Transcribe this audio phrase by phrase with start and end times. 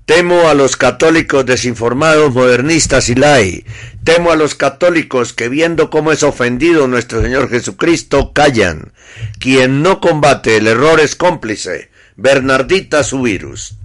[0.05, 3.65] Temo a los católicos desinformados, modernistas y lai.
[4.03, 8.93] Temo a los católicos que viendo cómo es ofendido nuestro Señor Jesucristo, callan.
[9.39, 11.89] Quien no combate el error es cómplice.
[12.17, 13.77] Bernardita su virus.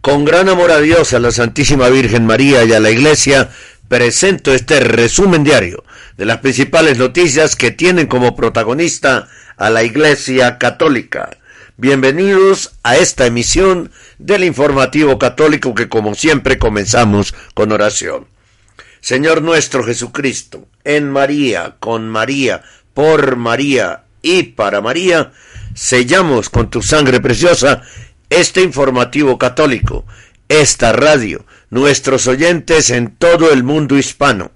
[0.00, 3.50] Con gran amor a Dios, a la Santísima Virgen María y a la Iglesia,
[3.88, 5.84] presento este resumen diario
[6.16, 11.36] de las principales noticias que tienen como protagonista a la Iglesia Católica.
[11.82, 18.28] Bienvenidos a esta emisión del informativo católico que como siempre comenzamos con oración.
[19.00, 22.62] Señor nuestro Jesucristo, en María, con María,
[22.94, 25.32] por María y para María,
[25.74, 27.82] sellamos con tu sangre preciosa
[28.30, 30.04] este informativo católico,
[30.48, 34.52] esta radio, nuestros oyentes en todo el mundo hispano,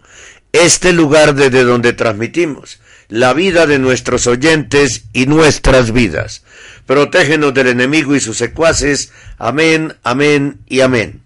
[0.52, 6.44] este lugar desde donde transmitimos la vida de nuestros oyentes y nuestras vidas.
[6.87, 9.12] Protégenos del enemigo y sus secuaces.
[9.39, 11.20] Amén, amén y amén.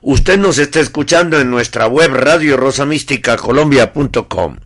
[0.00, 4.56] Usted nos está escuchando en nuestra web radio rosamísticacolombia.com,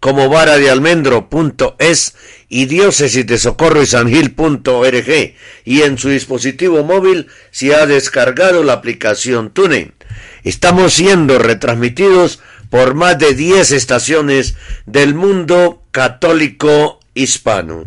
[0.00, 2.14] como vara de almendro.es
[2.48, 8.72] y diócesis de socorro y sangil.org y en su dispositivo móvil si ha descargado la
[8.74, 9.94] aplicación TuneIn.
[10.42, 14.56] Estamos siendo retransmitidos por más de 10 estaciones
[14.86, 17.86] del mundo católico hispano.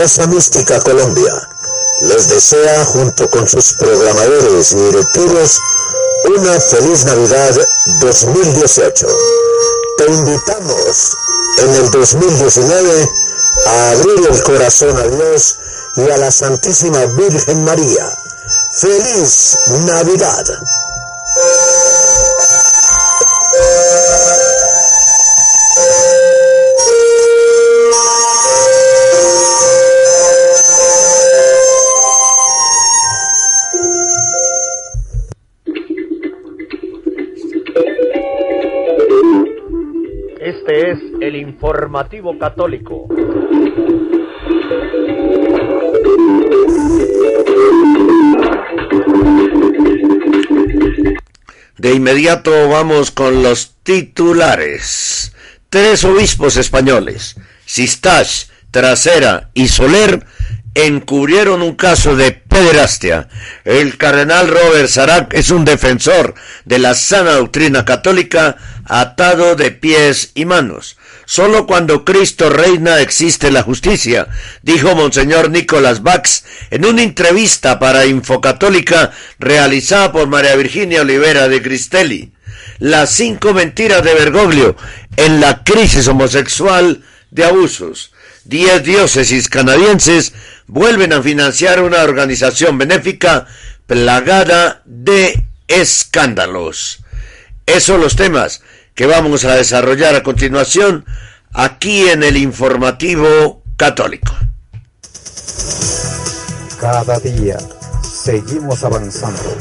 [0.00, 1.30] Rosa Mística Colombia
[2.00, 5.60] les desea junto con sus programadores y directivos
[6.24, 7.68] una feliz Navidad
[8.00, 9.06] 2018.
[9.98, 11.16] Te invitamos
[11.58, 13.10] en el 2019
[13.66, 15.58] a abrir el corazón a Dios
[15.96, 18.16] y a la Santísima Virgen María.
[18.72, 20.46] ¡Feliz Navidad!
[40.70, 43.08] Es el informativo católico.
[51.76, 55.34] De inmediato vamos con los titulares.
[55.70, 57.34] Tres obispos españoles,
[57.64, 60.24] Sistash, Trasera y Soler,
[60.74, 63.28] encubrieron un caso de pederastia.
[63.64, 66.34] El cardenal Robert Sarac es un defensor
[66.64, 70.96] de la sana doctrina católica atado de pies y manos.
[71.24, 74.28] Solo cuando Cristo reina existe la justicia,
[74.62, 81.62] dijo Monseñor Nicolás Bax en una entrevista para Infocatólica realizada por María Virginia Olivera de
[81.62, 82.32] Cristelli.
[82.78, 84.76] Las cinco mentiras de Bergoglio
[85.16, 88.12] en la crisis homosexual de abusos.
[88.44, 90.32] Diez diócesis canadienses
[90.70, 93.46] vuelven a financiar una organización benéfica
[93.86, 97.00] plagada de escándalos.
[97.66, 98.62] Esos son los temas
[98.94, 101.04] que vamos a desarrollar a continuación
[101.52, 104.32] aquí en el informativo católico.
[106.80, 107.58] Cada día
[108.02, 109.56] seguimos avanzando.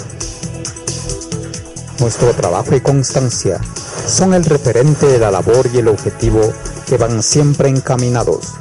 [2.00, 3.60] Nuestro trabajo y constancia
[4.06, 6.54] son el referente de la labor y el objetivo
[6.88, 8.54] que van siempre encaminados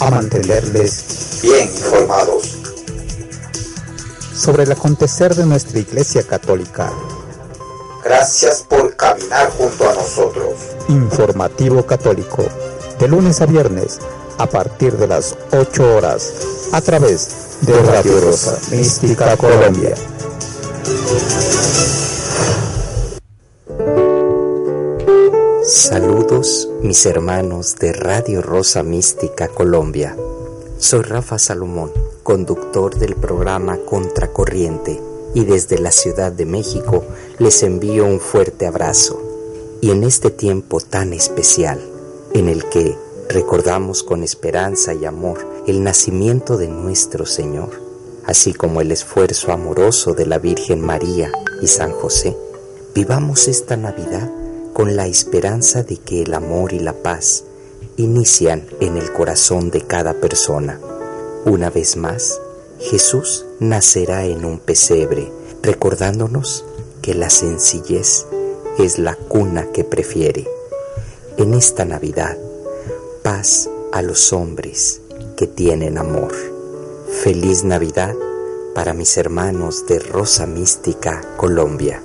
[0.00, 2.58] a mantenerles bien informados
[4.34, 6.92] sobre el acontecer de nuestra Iglesia Católica.
[8.04, 10.54] Gracias por caminar junto a nosotros.
[10.88, 12.44] Informativo Católico,
[12.98, 13.98] de lunes a viernes,
[14.38, 16.32] a partir de las 8 horas,
[16.72, 19.94] a través de Radio Rosa Mística Colombia.
[25.78, 30.16] Saludos mis hermanos de Radio Rosa Mística Colombia.
[30.76, 31.92] Soy Rafa Salomón,
[32.24, 35.00] conductor del programa Contracorriente
[35.34, 37.04] y desde la Ciudad de México
[37.38, 39.22] les envío un fuerte abrazo.
[39.80, 41.80] Y en este tiempo tan especial,
[42.34, 42.96] en el que
[43.28, 45.38] recordamos con esperanza y amor
[45.68, 47.70] el nacimiento de nuestro Señor,
[48.26, 51.30] así como el esfuerzo amoroso de la Virgen María
[51.62, 52.36] y San José,
[52.96, 54.28] vivamos esta Navidad
[54.78, 57.42] con la esperanza de que el amor y la paz
[57.96, 60.80] inician en el corazón de cada persona.
[61.44, 62.40] Una vez más,
[62.78, 65.32] Jesús nacerá en un pesebre,
[65.64, 66.64] recordándonos
[67.02, 68.26] que la sencillez
[68.78, 70.46] es la cuna que prefiere.
[71.38, 72.38] En esta Navidad,
[73.24, 75.00] paz a los hombres
[75.36, 76.32] que tienen amor.
[77.24, 78.14] Feliz Navidad
[78.76, 82.00] para mis hermanos de Rosa Mística, Colombia.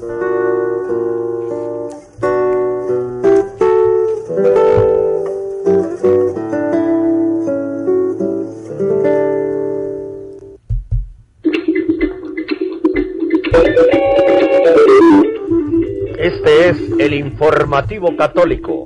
[17.53, 18.85] Informativo católico.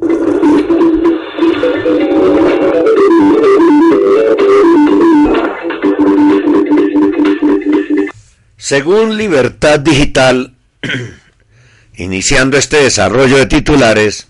[8.57, 10.53] Según Libertad Digital,
[11.95, 14.27] iniciando este desarrollo de titulares,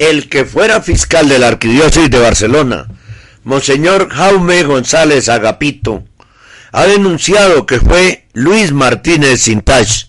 [0.00, 2.88] el que fuera fiscal de la Arquidiócesis de Barcelona,
[3.44, 6.02] Monseñor Jaume González Agapito,
[6.72, 10.08] ha denunciado que fue Luis Martínez Sintage,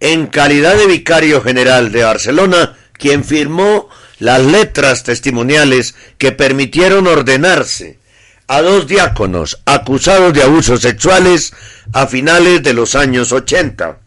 [0.00, 3.88] en calidad de vicario general de Barcelona, quien firmó
[4.20, 7.98] las letras testimoniales que permitieron ordenarse
[8.46, 11.52] a dos diáconos acusados de abusos sexuales
[11.92, 13.98] a finales de los años 80.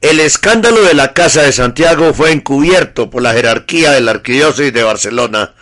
[0.00, 4.72] El escándalo de la Casa de Santiago fue encubierto por la jerarquía de la Arquidiócesis
[4.72, 5.54] de Barcelona,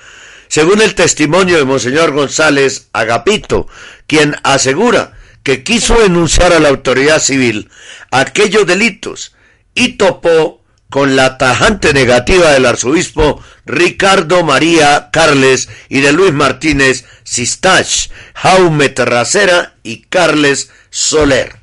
[0.49, 3.69] según el testimonio de Monseñor González Agapito,
[4.07, 5.13] quien asegura
[5.43, 7.69] que quiso denunciar a la autoridad civil
[8.11, 9.35] aquellos delitos
[9.75, 10.62] y topó
[10.93, 18.91] con la tajante negativa del arzobispo Ricardo María Carles y de Luis Martínez Sistach, Jaume
[18.91, 21.57] Terracera y Carles Soler.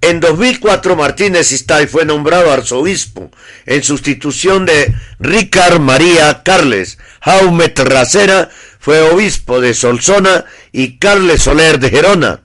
[0.00, 3.30] En 2004 Martínez Sistach fue nombrado arzobispo
[3.66, 6.96] en sustitución de Ricard María Carles.
[7.20, 8.48] Jaume Terracera
[8.80, 12.40] fue obispo de Solsona y Carles Soler de Gerona.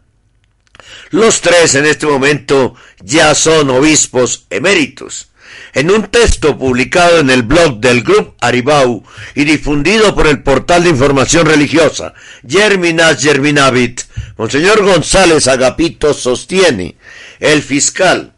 [1.12, 5.30] Los tres en este momento ya son obispos eméritos.
[5.74, 9.04] En un texto publicado en el blog del Grupo Aribau
[9.34, 12.14] y difundido por el portal de información religiosa
[12.48, 14.02] Germinas Germinavit,
[14.38, 16.96] Monseñor González Agapito sostiene,
[17.40, 18.34] el fiscal,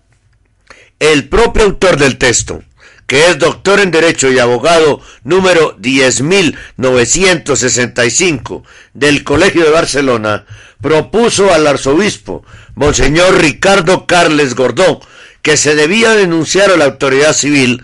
[0.99, 2.63] el propio autor del texto,
[3.05, 8.63] que es doctor en Derecho y abogado número 10.965
[8.93, 10.45] del Colegio de Barcelona,
[10.81, 15.01] propuso al arzobispo, Monseñor Ricardo Carles Gordó,
[15.45, 17.83] que se debía denunciar a la autoridad civil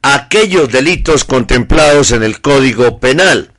[0.00, 3.50] aquellos delitos contemplados en el Código Penal.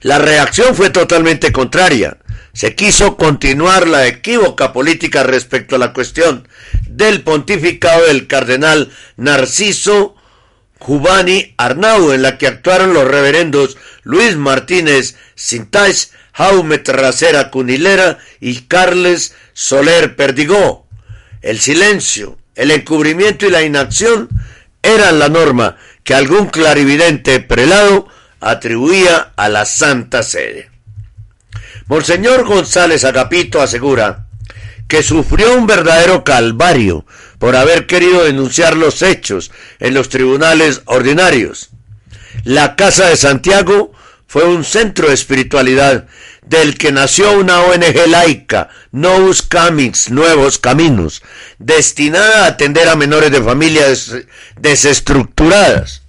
[0.00, 2.16] La reacción fue totalmente contraria.
[2.52, 6.48] Se quiso continuar la equívoca política respecto a la cuestión
[6.88, 10.16] del pontificado del cardenal Narciso
[10.80, 18.62] Jubani Arnau, en la que actuaron los reverendos Luis Martínez Sintais, Jaume Terracera Cunilera y
[18.62, 20.85] Carles Soler Perdigó.
[21.46, 24.28] El silencio, el encubrimiento y la inacción
[24.82, 28.08] eran la norma que algún clarividente prelado
[28.40, 30.70] atribuía a la Santa Sede.
[31.86, 34.26] Monseñor González Agapito asegura
[34.88, 37.06] que sufrió un verdadero calvario
[37.38, 41.70] por haber querido denunciar los hechos en los tribunales ordinarios.
[42.42, 43.92] La Casa de Santiago
[44.26, 46.06] fue un centro de espiritualidad
[46.44, 51.22] del que nació una ONG laica, Novus Camins, Nuevos Caminos,
[51.58, 54.14] destinada a atender a menores de familias
[54.60, 56.02] desestructuradas.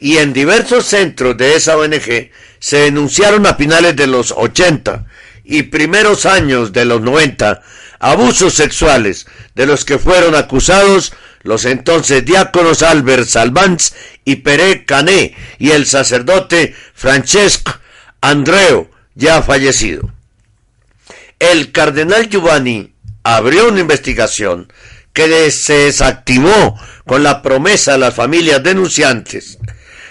[0.00, 5.06] Y en diversos centros de esa ONG se denunciaron a finales de los 80
[5.44, 7.62] y primeros años de los 90
[7.98, 11.12] abusos sexuales de los que fueron acusados
[11.48, 13.94] los entonces diáconos Albert Salvans
[14.26, 17.72] y Pere Cané y el sacerdote Francesco
[18.20, 20.12] Andreo, ya fallecido.
[21.38, 24.70] El cardenal Giovanni abrió una investigación
[25.14, 29.58] que se desactivó con la promesa a las familias denunciantes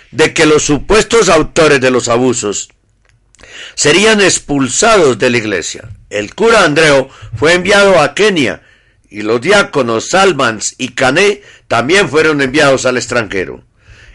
[0.10, 2.70] de que los supuestos autores de los abusos
[3.76, 5.88] serían expulsados de la iglesia.
[6.10, 8.64] El cura Andreo fue enviado a Kenia
[9.10, 13.64] y los diáconos Salmans y Cané también fueron enviados al extranjero.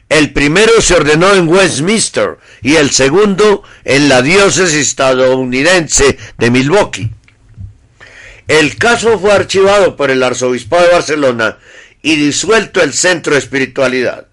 [0.08, 7.10] El primero se ordenó en Westminster y el segundo en la diócesis estadounidense de Milwaukee.
[8.46, 11.58] El caso fue archivado por el arzobispado de Barcelona
[12.02, 14.26] y disuelto el centro de espiritualidad.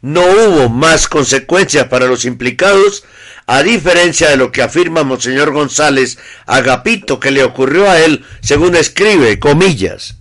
[0.00, 3.04] No hubo más consecuencias para los implicados,
[3.46, 8.74] a diferencia de lo que afirma Monseñor González Agapito que le ocurrió a él, según
[8.74, 10.16] escribe, comillas.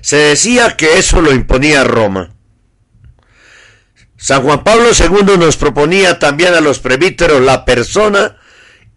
[0.00, 2.34] Se decía que eso lo imponía Roma.
[4.16, 8.36] San Juan Pablo II nos proponía también a los presbíteros la persona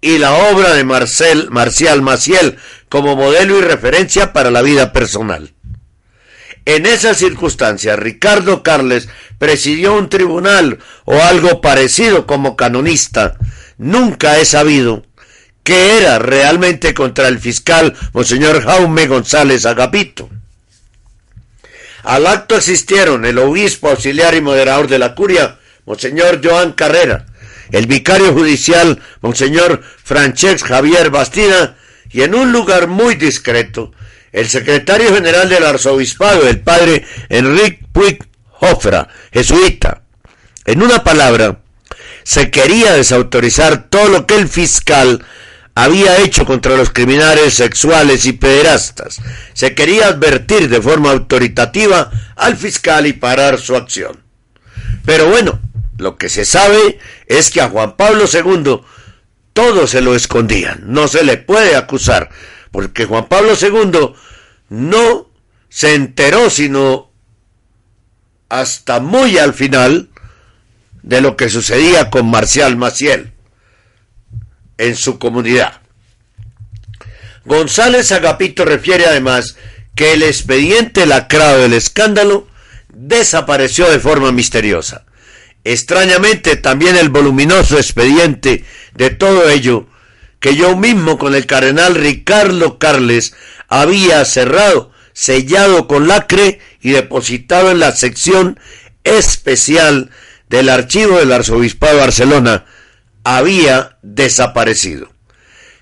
[0.02, 2.58] y la obra de Marcel, Marcial Maciel
[2.90, 5.53] como modelo y referencia para la vida personal.
[6.66, 13.38] En esas circunstancias, Ricardo Carles presidió un tribunal o algo parecido como canonista.
[13.78, 15.04] Nunca he sabido
[15.64, 20.30] que era realmente contra el fiscal Monseñor Jaume González Agapito.
[22.04, 27.26] Al acto asistieron el obispo auxiliar y moderador de la curia, Monseñor Joan Carrera,
[27.72, 31.78] el vicario judicial, Monseñor Francesc Javier Bastida,
[32.12, 33.94] y en un lugar muy discreto,
[34.34, 38.20] el secretario general del arzobispado, el padre Enrique Puig
[38.60, 40.02] Hofra, jesuita.
[40.66, 41.60] En una palabra,
[42.24, 45.24] se quería desautorizar todo lo que el fiscal
[45.76, 49.22] había hecho contra los criminales sexuales y pederastas.
[49.54, 54.24] Se quería advertir de forma autoritativa al fiscal y parar su acción.
[55.06, 55.60] Pero bueno,
[55.98, 58.82] lo que se sabe es que a Juan Pablo II
[59.54, 60.82] todo se lo escondían.
[60.86, 62.30] No se le puede acusar,
[62.74, 64.16] porque Juan Pablo II
[64.70, 65.30] no
[65.70, 67.12] se enteró sino
[68.50, 70.10] hasta muy al final
[71.04, 73.32] de lo que sucedía con Marcial Maciel
[74.80, 75.82] en su comunidad.
[77.46, 79.56] González Agapito refiere además
[79.94, 82.48] que el expediente lacrado del escándalo
[82.90, 85.06] desapareció de forma misteriosa.
[85.64, 88.66] Extrañamente también el voluminoso expediente
[88.96, 89.88] de todo ello
[90.44, 93.34] que yo mismo con el cardenal Ricardo Carles
[93.70, 98.60] había cerrado, sellado con lacre y depositado en la sección
[99.06, 100.12] especial
[100.50, 102.66] del archivo del arzobispado de Barcelona,
[103.24, 105.14] había desaparecido.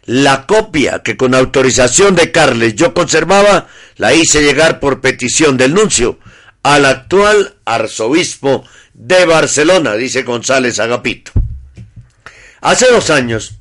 [0.06, 5.74] La copia que con autorización de Carles yo conservaba la hice llegar por petición del
[5.74, 6.20] nuncio
[6.62, 8.64] al actual arzobispo
[8.94, 11.32] de Barcelona, dice González Agapito.
[12.62, 13.56] Hace dos años,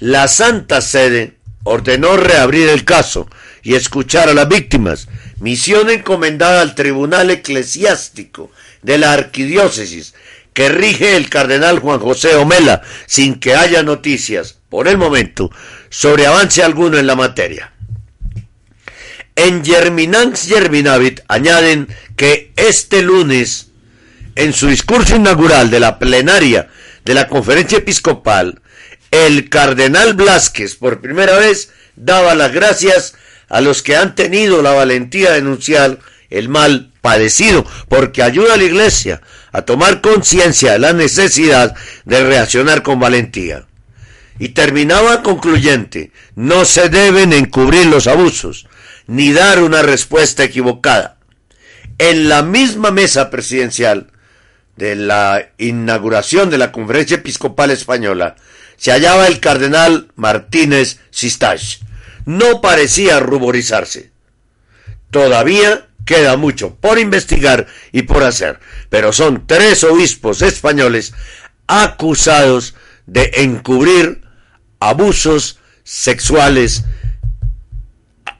[0.00, 3.28] la Santa Sede ordenó reabrir el caso
[3.62, 5.08] y escuchar a las víctimas,
[5.40, 8.50] misión encomendada al Tribunal Eclesiástico
[8.82, 10.14] de la Arquidiócesis
[10.54, 15.50] que rige el cardenal Juan José Omela, sin que haya noticias, por el momento,
[15.90, 17.72] sobre avance alguno en la materia.
[19.36, 23.68] En Germinans Germinavit añaden que este lunes,
[24.34, 26.68] en su discurso inaugural de la plenaria
[27.04, 28.59] de la conferencia episcopal,
[29.10, 33.14] el cardenal Blasquez por primera vez daba las gracias
[33.48, 35.98] a los que han tenido la valentía de denunciar
[36.30, 39.20] el mal padecido, porque ayuda a la iglesia
[39.52, 41.74] a tomar conciencia de la necesidad
[42.04, 43.66] de reaccionar con valentía.
[44.38, 48.68] Y terminaba concluyente, no se deben encubrir los abusos,
[49.06, 51.18] ni dar una respuesta equivocada.
[51.98, 54.06] En la misma mesa presidencial
[54.76, 58.36] de la inauguración de la Conferencia Episcopal Española
[58.80, 61.80] se hallaba el cardenal Martínez Sistach.
[62.24, 64.10] No parecía ruborizarse.
[65.10, 68.58] Todavía queda mucho por investigar y por hacer,
[68.88, 71.12] pero son tres obispos españoles
[71.66, 74.22] acusados de encubrir
[74.78, 76.84] abusos sexuales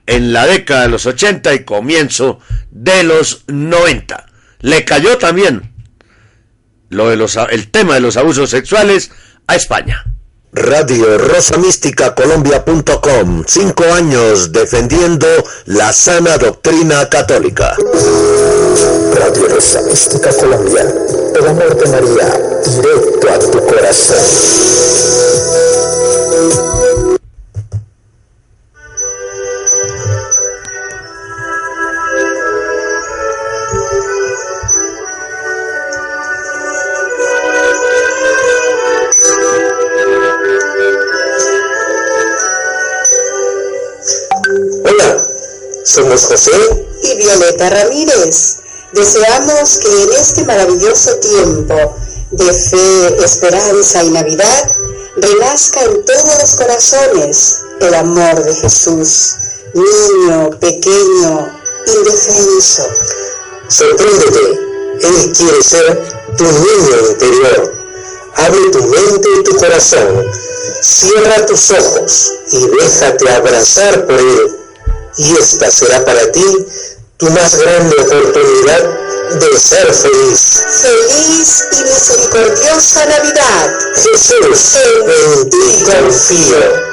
[0.07, 4.25] en la década de los 80 y comienzo de los 90.
[4.61, 5.75] Le cayó también
[6.89, 9.11] lo de los, el tema de los abusos sexuales
[9.47, 10.07] a España.
[10.53, 13.45] Radio Rosa Mística Colombia.com.
[13.47, 15.29] Cinco años defendiendo
[15.67, 17.77] la sana doctrina católica.
[19.15, 20.93] Radio Rosa Mística Colombia.
[21.37, 25.30] El amor de María, directo a tu corazón.
[45.93, 46.53] Somos José
[47.03, 48.59] y Violeta Ramírez.
[48.93, 51.75] Deseamos que en este maravilloso tiempo
[52.31, 54.77] de fe, esperanza y Navidad
[55.17, 59.35] renazca en todos los corazones el amor de Jesús,
[59.75, 62.89] niño, pequeño, indefenso.
[63.67, 64.61] Sorpréndete,
[65.03, 66.03] Él quiere ser
[66.39, 67.75] tu niño interior.
[68.37, 70.25] Abre tu mente y tu corazón,
[70.83, 74.60] cierra tus ojos y déjate abrazar por Él
[75.19, 76.45] y esta será para ti
[77.17, 79.01] tu más grande oportunidad
[79.39, 80.63] de ser feliz.
[80.83, 83.79] Feliz y misericordiosa Navidad.
[83.95, 84.77] Jesús,
[85.07, 86.91] en ti confío.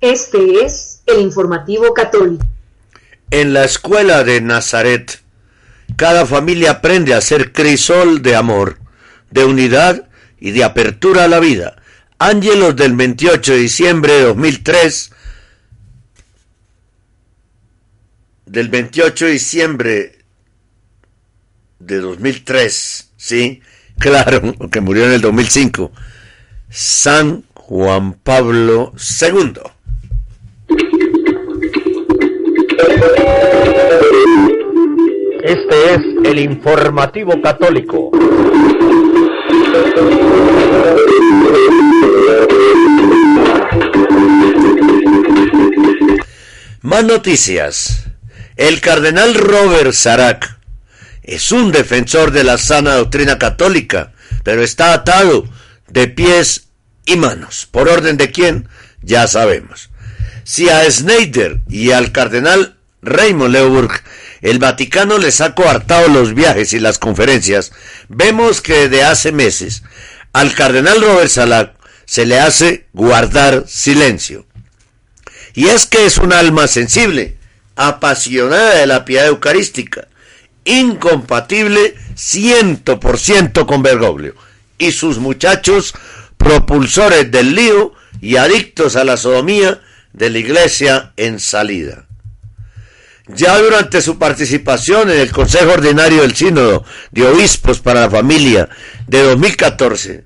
[0.00, 2.44] Este es el informativo católico.
[3.30, 5.20] En la escuela de Nazaret,
[5.96, 8.78] cada familia aprende a ser crisol de amor,
[9.30, 11.82] de unidad y de apertura a la vida.
[12.18, 15.10] Ángelos del 28 de diciembre de 2003,
[18.46, 20.18] del 28 de diciembre
[21.78, 23.62] de 2003, sí,
[23.98, 25.92] claro, que murió en el 2005,
[26.70, 29.54] San Juan Pablo II.
[35.46, 38.10] Este es el informativo católico.
[46.82, 48.06] Más noticias.
[48.56, 50.58] El cardenal Robert Sarac
[51.22, 55.48] es un defensor de la sana doctrina católica, pero está atado
[55.86, 56.70] de pies
[57.04, 57.68] y manos.
[57.70, 58.68] ¿Por orden de quién?
[59.00, 59.90] Ya sabemos.
[60.42, 64.02] Si a Snyder y al cardenal Raymond Leuburg
[64.46, 67.72] el Vaticano les ha coartado los viajes y las conferencias,
[68.08, 69.82] vemos que de hace meses
[70.32, 74.46] al cardenal Robert Salac se le hace guardar silencio.
[75.52, 77.38] Y es que es un alma sensible,
[77.74, 80.06] apasionada de la piedad eucarística,
[80.64, 84.36] incompatible ciento por ciento con Bergoglio
[84.78, 85.92] y sus muchachos
[86.36, 89.80] propulsores del lío y adictos a la sodomía
[90.12, 92.05] de la iglesia en salida.
[93.28, 98.68] Ya durante su participación en el Consejo Ordinario del Sínodo de Obispos para la Familia
[99.08, 100.24] de 2014,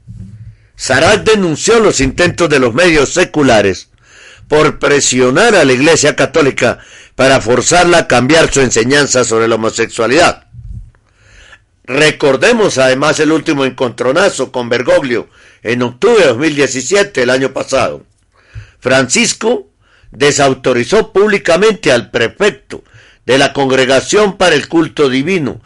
[0.76, 3.88] Sarat denunció los intentos de los medios seculares
[4.48, 6.78] por presionar a la Iglesia Católica
[7.14, 10.48] para forzarla a cambiar su enseñanza sobre la homosexualidad.
[11.84, 15.28] Recordemos además el último encontronazo con Bergoglio
[15.62, 18.04] en octubre de 2017, el año pasado.
[18.78, 19.70] Francisco
[20.10, 22.84] desautorizó públicamente al prefecto
[23.30, 25.60] de la Congregación para el Culto Divino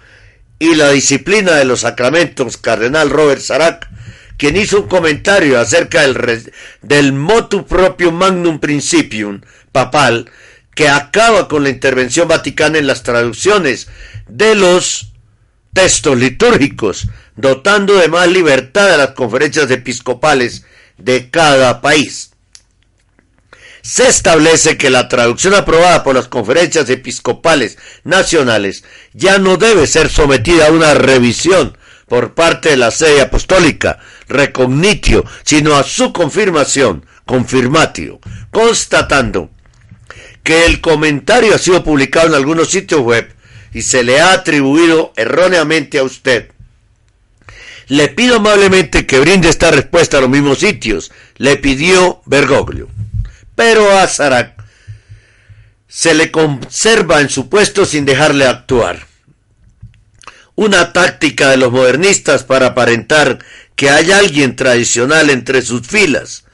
[0.59, 3.89] y la Disciplina de los Sacramentos, Cardenal Robert Sarac,
[4.37, 9.41] quien hizo un comentario acerca del, del motu propio magnum principium
[9.73, 10.31] papal,
[10.75, 13.89] que acaba con la intervención vaticana en las traducciones
[14.29, 15.13] de los
[15.73, 20.67] textos litúrgicos, dotando de más libertad a las conferencias episcopales
[20.99, 22.34] de cada país
[23.85, 30.09] se establece que la traducción aprobada por las conferencias episcopales nacionales ya no debe ser
[30.09, 31.77] sometida a una revisión
[32.09, 38.21] por parte de la sede apostólica, recognitio, sino a su confirmación, confirmatio,
[38.51, 39.51] constatando
[40.43, 43.35] que el comentario ha sido publicado en algunos sitios web
[43.75, 46.53] y se le ha atribuido erróneamente a usted.
[47.89, 52.89] Le pido amablemente que brinde esta respuesta a los mismos sitios, le pidió Bergoglio
[53.55, 54.07] pero a
[55.89, 59.07] se le conserva en su puesto sin dejarle actuar.
[60.57, 63.39] Una táctica de los modernistas para aparentar
[63.77, 66.45] que hay alguien tradicional entre sus filas.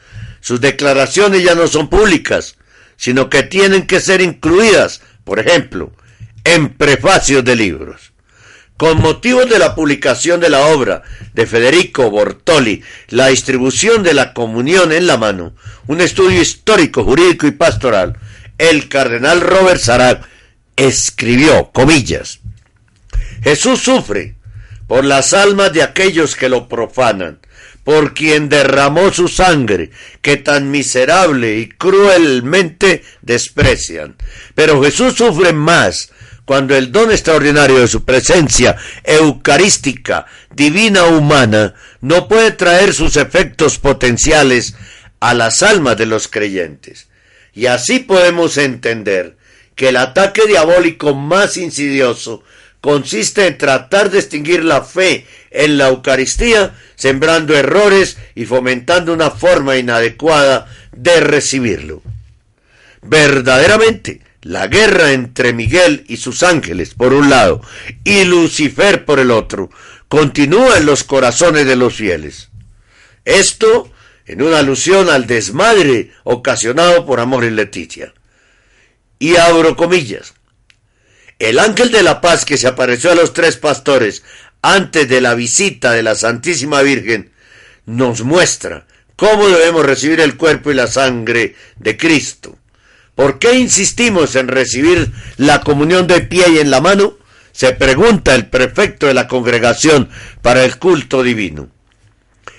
[0.40, 2.56] Sus declaraciones ya no son públicas,
[2.96, 5.92] sino que tienen que ser incluidas, por ejemplo,
[6.44, 8.09] en prefacios de libros.
[8.80, 11.02] Con motivo de la publicación de la obra
[11.34, 15.52] de Federico Bortoli, La distribución de la comunión en la mano,
[15.86, 18.18] un estudio histórico, jurídico y pastoral,
[18.56, 20.22] el cardenal Robert Sarag
[20.76, 22.40] escribió, comillas,
[23.42, 24.36] Jesús sufre
[24.86, 27.38] por las almas de aquellos que lo profanan,
[27.84, 29.90] por quien derramó su sangre,
[30.22, 34.16] que tan miserable y cruelmente desprecian.
[34.54, 36.10] Pero Jesús sufre más
[36.50, 43.78] cuando el don extraordinario de su presencia eucarística, divina humana, no puede traer sus efectos
[43.78, 44.74] potenciales
[45.20, 47.06] a las almas de los creyentes.
[47.54, 49.36] Y así podemos entender
[49.76, 52.42] que el ataque diabólico más insidioso
[52.80, 59.30] consiste en tratar de extinguir la fe en la Eucaristía, sembrando errores y fomentando una
[59.30, 62.02] forma inadecuada de recibirlo.
[63.02, 67.60] Verdaderamente, la guerra entre Miguel y sus ángeles por un lado
[68.04, 69.70] y Lucifer por el otro
[70.08, 72.48] continúa en los corazones de los fieles.
[73.24, 73.92] Esto
[74.26, 78.14] en una alusión al desmadre ocasionado por Amor y Leticia.
[79.18, 80.34] Y abro comillas.
[81.38, 84.22] El ángel de la paz que se apareció a los tres pastores
[84.62, 87.32] antes de la visita de la Santísima Virgen
[87.86, 92.56] nos muestra cómo debemos recibir el cuerpo y la sangre de Cristo.
[93.14, 97.14] ¿Por qué insistimos en recibir la comunión de pie y en la mano?
[97.52, 100.08] Se pregunta el prefecto de la congregación
[100.42, 101.68] para el culto divino.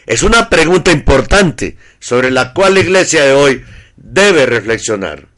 [0.05, 3.63] Es una pregunta importante sobre la cual la iglesia de hoy
[3.95, 5.31] debe reflexionar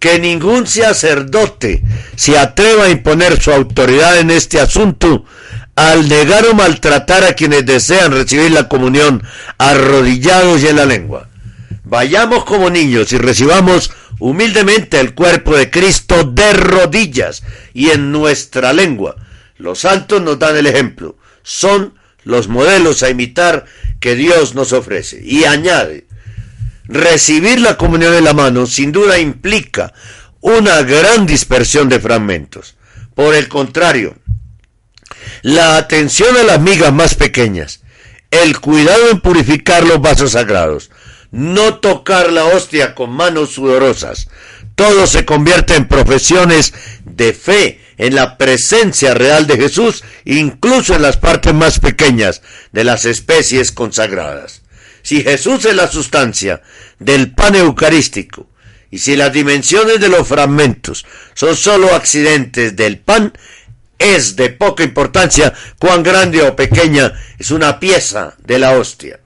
[0.00, 1.82] que ningún sacerdote
[2.16, 5.26] se atreva a imponer su autoridad en este asunto
[5.76, 9.22] al negar o maltratar a quienes desean recibir la comunión
[9.58, 11.28] arrodillados y en la lengua.
[11.84, 17.42] Vayamos como niños y recibamos humildemente el cuerpo de Cristo de rodillas
[17.74, 19.16] y en nuestra lengua.
[19.58, 23.64] Los santos nos dan el ejemplo, son los modelos a imitar
[23.98, 25.20] que Dios nos ofrece.
[25.24, 26.06] Y añade,
[26.84, 29.92] recibir la comunión en la mano sin duda implica
[30.40, 32.76] una gran dispersión de fragmentos.
[33.14, 34.16] Por el contrario,
[35.42, 37.80] la atención a las migas más pequeñas,
[38.30, 40.90] el cuidado en purificar los vasos sagrados,
[41.30, 44.28] no tocar la hostia con manos sudorosas,
[44.74, 46.72] todo se convierte en profesiones
[47.04, 52.40] de fe en la presencia real de Jesús, incluso en las partes más pequeñas
[52.72, 54.62] de las especies consagradas.
[55.02, 56.62] Si Jesús es la sustancia
[56.98, 58.48] del pan eucarístico,
[58.90, 63.32] y si las dimensiones de los fragmentos son sólo accidentes del pan,
[63.98, 69.20] es de poca importancia cuán grande o pequeña es una pieza de la hostia.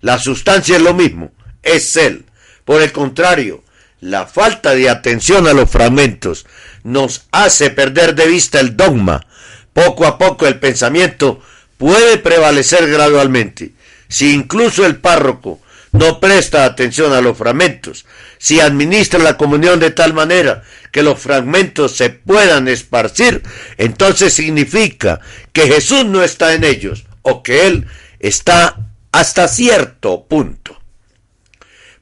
[0.00, 2.24] La sustancia es lo mismo, es Él.
[2.64, 3.62] Por el contrario,
[4.00, 6.46] la falta de atención a los fragmentos
[6.84, 9.26] nos hace perder de vista el dogma.
[9.72, 11.42] Poco a poco el pensamiento
[11.78, 13.72] puede prevalecer gradualmente
[14.08, 15.60] si incluso el párroco
[15.92, 18.06] no presta atención a los fragmentos,
[18.38, 23.42] si administra la comunión de tal manera que los fragmentos se puedan esparcir,
[23.78, 25.20] entonces significa
[25.52, 27.86] que Jesús no está en ellos o que Él
[28.18, 28.76] está
[29.12, 30.79] hasta cierto punto.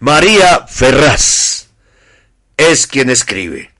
[0.01, 1.69] María Ferraz
[2.57, 3.73] es quien escribe.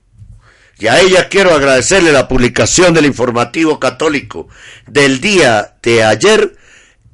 [0.77, 4.47] Y a ella quiero agradecerle la publicación del informativo católico
[4.87, 6.55] del día de ayer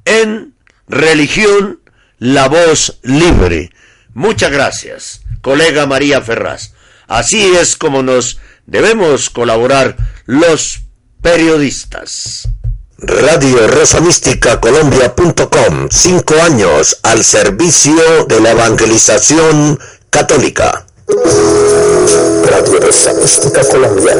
[0.04, 0.54] en
[0.88, 1.80] Religión,
[2.18, 3.72] la voz libre.
[4.14, 6.74] Muchas gracias, colega María Ferraz.
[7.08, 10.80] Así es como nos debemos colaborar los
[11.22, 12.48] periodistas.
[12.98, 19.78] Radio Rosa Mística Colombia.com, cinco años al servicio de la evangelización
[20.08, 20.86] católica.
[21.06, 24.14] Radio Rosa Mística Colombia,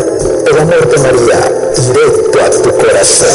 [0.47, 1.51] el amor de María,
[1.91, 3.29] directo a tu corazón.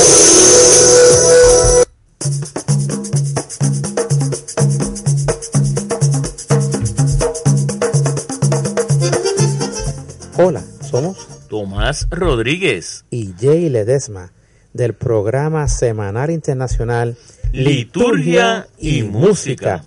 [10.38, 11.18] Hola, somos
[11.50, 14.32] Tomás Rodríguez y Jay Ledesma
[14.74, 17.18] del programa semanal internacional
[17.52, 19.84] Liturgia y Música.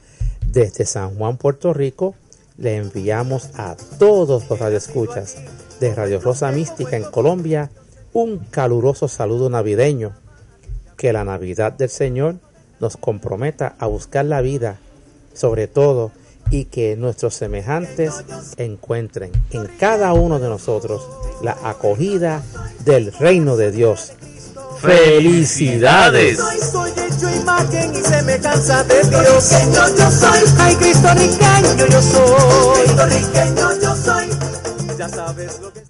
[0.47, 2.15] Desde San Juan, Puerto Rico,
[2.59, 5.37] le enviamos a todos los radioescuchas
[5.81, 7.71] de Radio Rosa Mística en Colombia
[8.13, 10.13] un caluroso saludo navideño.
[10.97, 12.37] Que la Navidad del Señor
[12.79, 14.79] nos comprometa a buscar la vida,
[15.35, 16.13] sobre todo
[16.51, 18.13] y que nuestros semejantes
[18.57, 21.09] encuentren en cada uno de nosotros
[21.43, 22.43] la acogida
[22.85, 24.13] del reino de Dios.
[24.85, 26.37] ¡Felicidades!
[26.37, 29.51] Soy, soy hecho imagen y semejanza de Dios.
[29.73, 30.45] yo soy.
[30.59, 32.85] Ay, Cristo riqueño yo soy.
[32.85, 34.29] Cristo riqueño yo soy.
[34.99, 35.83] Ya sabes lo que...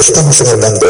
[0.00, 0.86] Estamos hablando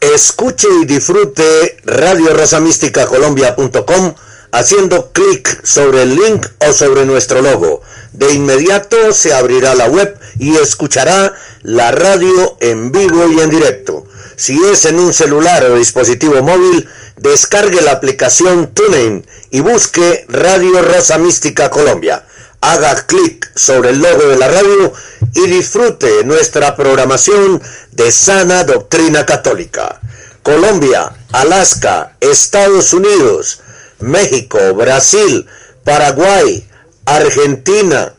[0.00, 4.14] Escuche y disfrute Radio Rosa Mística Colombia.com
[4.52, 7.82] haciendo clic sobre el link o sobre nuestro logo.
[8.12, 14.06] De inmediato se abrirá la web y escuchará la radio en vivo y en directo.
[14.36, 20.82] Si es en un celular o dispositivo móvil, descargue la aplicación TuneIn y busque Radio
[20.82, 22.24] Rosa Mística Colombia.
[22.60, 24.92] Haga clic sobre el logo de la radio
[25.34, 30.00] y disfrute nuestra programación de sana doctrina católica.
[30.42, 33.60] Colombia, Alaska, Estados Unidos,
[34.00, 35.46] México, Brasil,
[35.84, 36.66] Paraguay,
[37.06, 38.14] Argentina,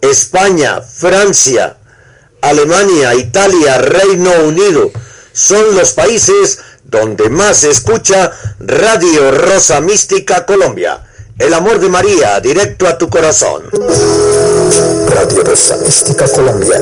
[0.00, 1.76] España, Francia,
[2.40, 4.90] Alemania, Italia, Reino Unido,
[5.32, 6.60] son los países
[6.94, 8.30] donde más se escucha
[8.60, 11.00] Radio Rosa Mística Colombia.
[11.36, 13.64] El amor de María, directo a tu corazón.
[15.08, 16.76] Radio Rosa Mística Colombia.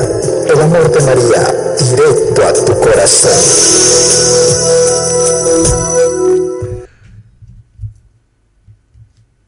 [0.47, 3.31] El amor de María, directo a tu corazón.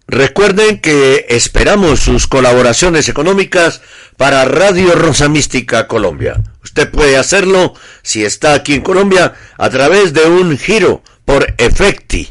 [0.07, 3.81] Recuerden que esperamos sus colaboraciones económicas
[4.17, 6.41] para Radio Rosa Mística Colombia.
[6.63, 12.29] Usted puede hacerlo si está aquí en Colombia a través de un giro por Efecti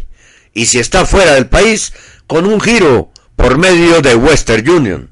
[0.53, 1.93] y si está fuera del país
[2.27, 5.11] con un giro por medio de Western Union.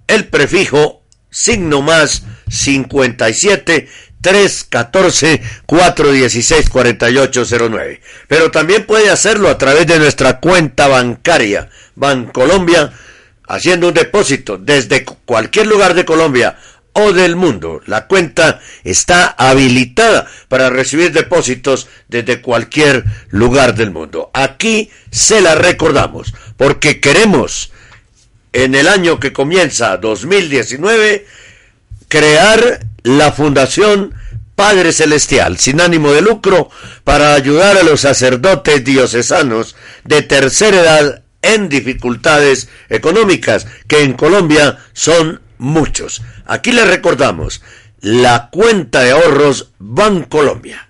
[0.07, 3.87] el prefijo signo más 57
[4.21, 8.01] 314 416 4809.
[8.27, 12.93] Pero también puede hacerlo a través de nuestra cuenta bancaria Bancolombia
[13.47, 16.57] haciendo un depósito desde cualquier lugar de Colombia
[16.93, 17.81] o del mundo.
[17.85, 24.31] La cuenta está habilitada para recibir depósitos desde cualquier lugar del mundo.
[24.33, 27.71] Aquí se la recordamos porque queremos
[28.53, 31.25] en el año que comienza 2019
[32.07, 34.13] crear la Fundación
[34.55, 36.69] Padre Celestial, sin ánimo de lucro,
[37.03, 44.77] para ayudar a los sacerdotes diocesanos de tercera edad en dificultades económicas, que en Colombia
[44.93, 46.21] son muchos.
[46.45, 47.61] Aquí le recordamos
[48.01, 50.89] la cuenta de ahorros Bancolombia.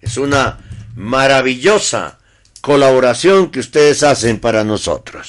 [0.00, 0.58] Es una
[0.96, 2.18] maravillosa
[2.60, 5.28] colaboración que ustedes hacen para nosotros.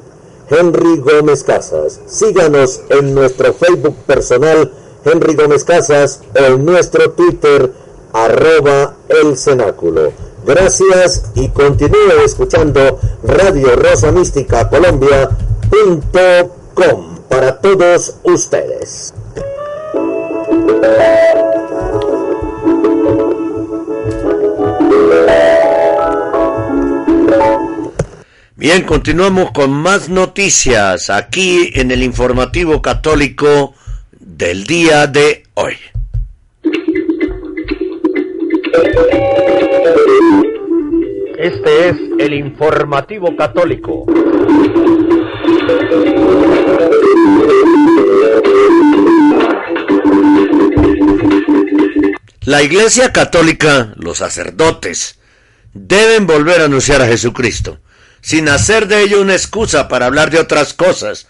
[0.49, 1.99] Henry Gómez Casas.
[2.07, 4.71] Síganos en nuestro Facebook personal
[5.05, 7.71] Henry Gómez Casas o en nuestro Twitter
[8.13, 10.11] arroba el cenáculo.
[10.45, 15.19] Gracias y continúe escuchando Radio Rosa Mística Colombia.com
[17.29, 19.13] para todos ustedes.
[28.59, 33.73] Bien, continuamos con más noticias aquí en el informativo católico
[34.19, 35.77] del día de hoy.
[41.37, 44.05] Este es el informativo católico.
[52.41, 55.17] La Iglesia Católica, los sacerdotes,
[55.73, 57.79] deben volver a anunciar a Jesucristo,
[58.21, 61.27] sin hacer de ello una excusa para hablar de otras cosas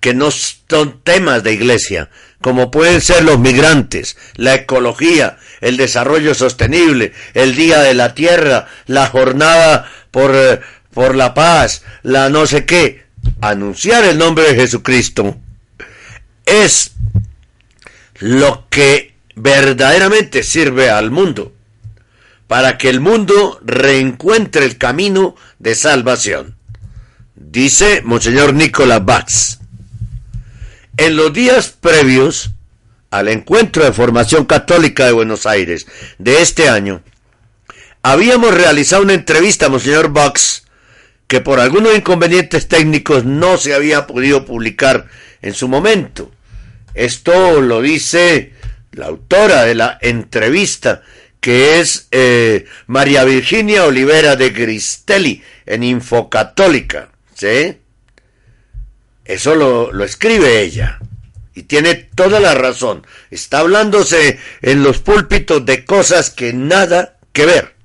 [0.00, 2.10] que no son temas de iglesia,
[2.40, 8.68] como pueden ser los migrantes, la ecología, el desarrollo sostenible, el Día de la Tierra,
[8.86, 10.60] la jornada por, eh,
[10.94, 13.06] por la paz, la no sé qué.
[13.40, 15.36] Anunciar el nombre de Jesucristo
[16.46, 16.92] es
[18.20, 21.52] lo que verdaderamente sirve al mundo,
[22.48, 26.56] para que el mundo reencuentre el camino de salvación.
[27.36, 29.58] Dice Monseñor Nicolás Bax.
[30.96, 32.50] En los días previos
[33.10, 35.86] al encuentro de formación católica de Buenos Aires
[36.18, 37.02] de este año,
[38.02, 40.64] habíamos realizado una entrevista a Monseñor Bax
[41.26, 45.06] que por algunos inconvenientes técnicos no se había podido publicar
[45.42, 46.32] en su momento.
[46.94, 48.54] Esto lo dice
[48.92, 51.02] la autora de la entrevista,
[51.40, 57.10] que es eh, María Virginia Olivera de Gristelli, en Infocatólica.
[57.34, 57.76] ¿Sí?
[59.24, 60.98] Eso lo, lo escribe ella.
[61.54, 63.06] Y tiene toda la razón.
[63.30, 67.77] Está hablándose en los púlpitos de cosas que nada que ver.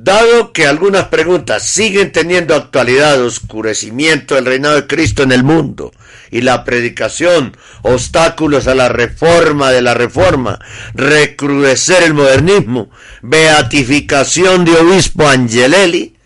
[0.00, 5.92] Dado que algunas preguntas siguen teniendo actualidad, oscurecimiento del reinado de Cristo en el mundo
[6.30, 10.60] y la predicación, obstáculos a la reforma de la reforma,
[10.94, 12.90] recrudecer el modernismo,
[13.22, 16.16] beatificación de obispo Angelelli,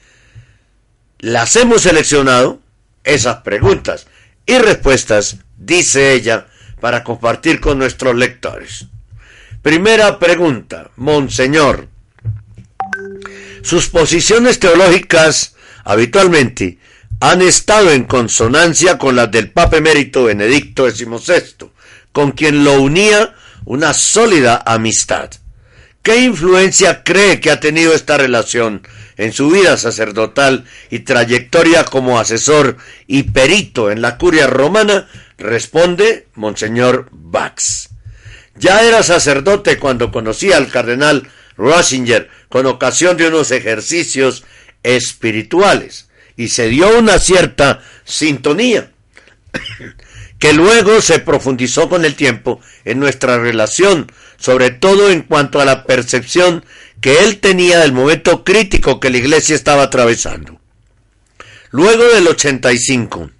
[1.21, 2.61] las hemos seleccionado
[3.05, 4.07] esas preguntas
[4.45, 6.47] y respuestas, dice ella,
[6.79, 8.89] para compartir con nuestros lectores.
[9.63, 11.92] Primera pregunta, Monseñor.
[13.63, 16.79] Sus posiciones teológicas habitualmente
[17.21, 21.71] han estado en consonancia con las del Papa Emérito Benedicto XVI,
[22.11, 25.31] con quien lo unía una sólida amistad.
[26.03, 28.83] ¿Qué influencia cree que ha tenido esta relación
[29.17, 35.09] en su vida sacerdotal y trayectoria como asesor y perito en la curia romana?
[35.39, 37.91] Responde Monseñor Bax.
[38.57, 44.45] Ya era sacerdote cuando conocía al cardenal Rosinger con ocasión de unos ejercicios
[44.83, 48.91] espirituales y se dio una cierta sintonía
[50.39, 55.65] que luego se profundizó con el tiempo en nuestra relación, sobre todo en cuanto a
[55.65, 56.65] la percepción
[57.01, 60.61] que él tenía del momento crítico que la iglesia estaba atravesando.
[61.71, 63.31] Luego del 85,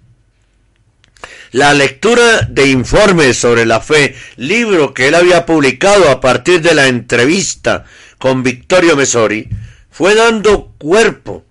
[1.51, 6.73] la lectura de informes sobre la fe, libro que él había publicado a partir de
[6.73, 7.85] la entrevista
[8.23, 9.49] con Victorio Mesori,
[9.91, 11.43] fue dando cuerpo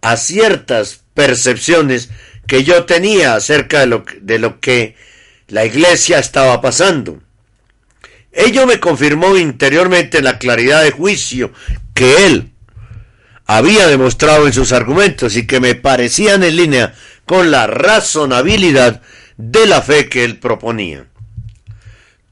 [0.00, 2.08] a ciertas percepciones
[2.46, 4.96] que yo tenía acerca de lo, de lo que
[5.48, 7.20] la iglesia estaba pasando.
[8.32, 11.52] Ello me confirmó interiormente la claridad de juicio
[11.92, 12.52] que él
[13.44, 16.94] había demostrado en sus argumentos y que me parecían en línea
[17.26, 19.02] con la razonabilidad
[19.36, 21.04] de la fe que él proponía.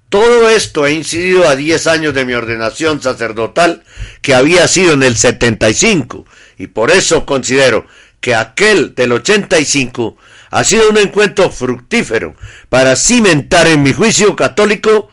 [0.08, 3.82] Todo esto ha incidido a 10 años de mi ordenación sacerdotal,
[4.22, 6.24] que había sido en el 75,
[6.58, 7.86] y por eso considero
[8.20, 10.16] que aquel del 85
[10.50, 12.36] ha sido un encuentro fructífero
[12.68, 15.10] para cimentar en mi juicio católico,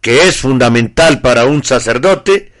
[0.00, 2.52] que es fundamental para un sacerdote,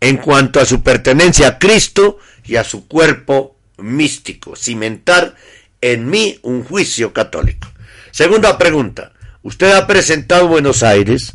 [0.00, 5.34] en cuanto a su pertenencia a Cristo y a su cuerpo místico, cimentar
[5.80, 7.68] en mí un juicio católico.
[8.10, 9.12] Segunda pregunta.
[9.42, 11.32] Usted ha presentado Buenos Aires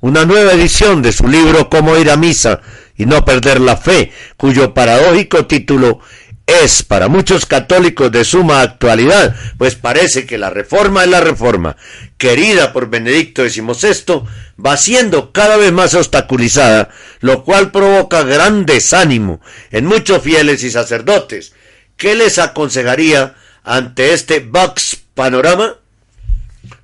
[0.00, 2.60] una nueva edición de su libro Cómo ir a misa
[2.96, 6.00] y no perder la fe, cuyo paradójico título
[6.46, 11.76] es para muchos católicos de suma actualidad, pues parece que la reforma es la reforma,
[12.18, 14.22] querida por Benedicto XVI,
[14.64, 16.90] va siendo cada vez más obstaculizada,
[17.20, 19.40] lo cual provoca gran desánimo
[19.70, 21.52] en muchos fieles y sacerdotes.
[21.96, 23.34] ¿Qué les aconsejaría
[23.64, 25.76] ante este Bax panorama?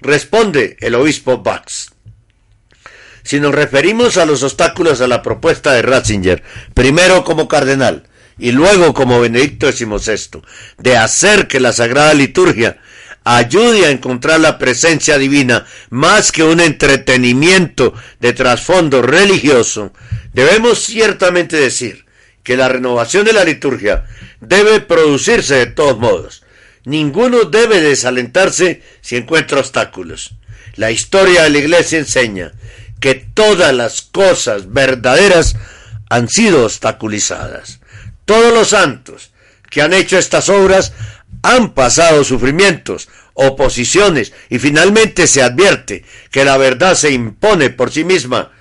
[0.01, 1.91] Responde el obispo Bax.
[3.23, 6.43] Si nos referimos a los obstáculos a la propuesta de Ratzinger,
[6.75, 8.05] primero como cardenal
[8.39, 10.43] y luego como Benedicto XVI,
[10.79, 12.79] de hacer que la Sagrada Liturgia
[13.25, 19.93] ayude a encontrar la presencia divina más que un entretenimiento de trasfondo religioso,
[20.33, 22.05] debemos ciertamente decir
[22.43, 24.05] que la renovación de la liturgia
[24.41, 26.42] debe producirse de todos modos.
[26.85, 30.35] Ninguno debe desalentarse si encuentra obstáculos.
[30.75, 32.53] La historia de la Iglesia enseña
[33.01, 35.57] que todas las cosas verdaderas
[36.09, 37.81] han sido obstaculizadas.
[38.25, 39.31] Todos los santos
[39.71, 40.93] que han hecho estas obras
[41.43, 48.05] han pasado sufrimientos, oposiciones y finalmente se advierte que la verdad se impone por sí
[48.05, 48.53] misma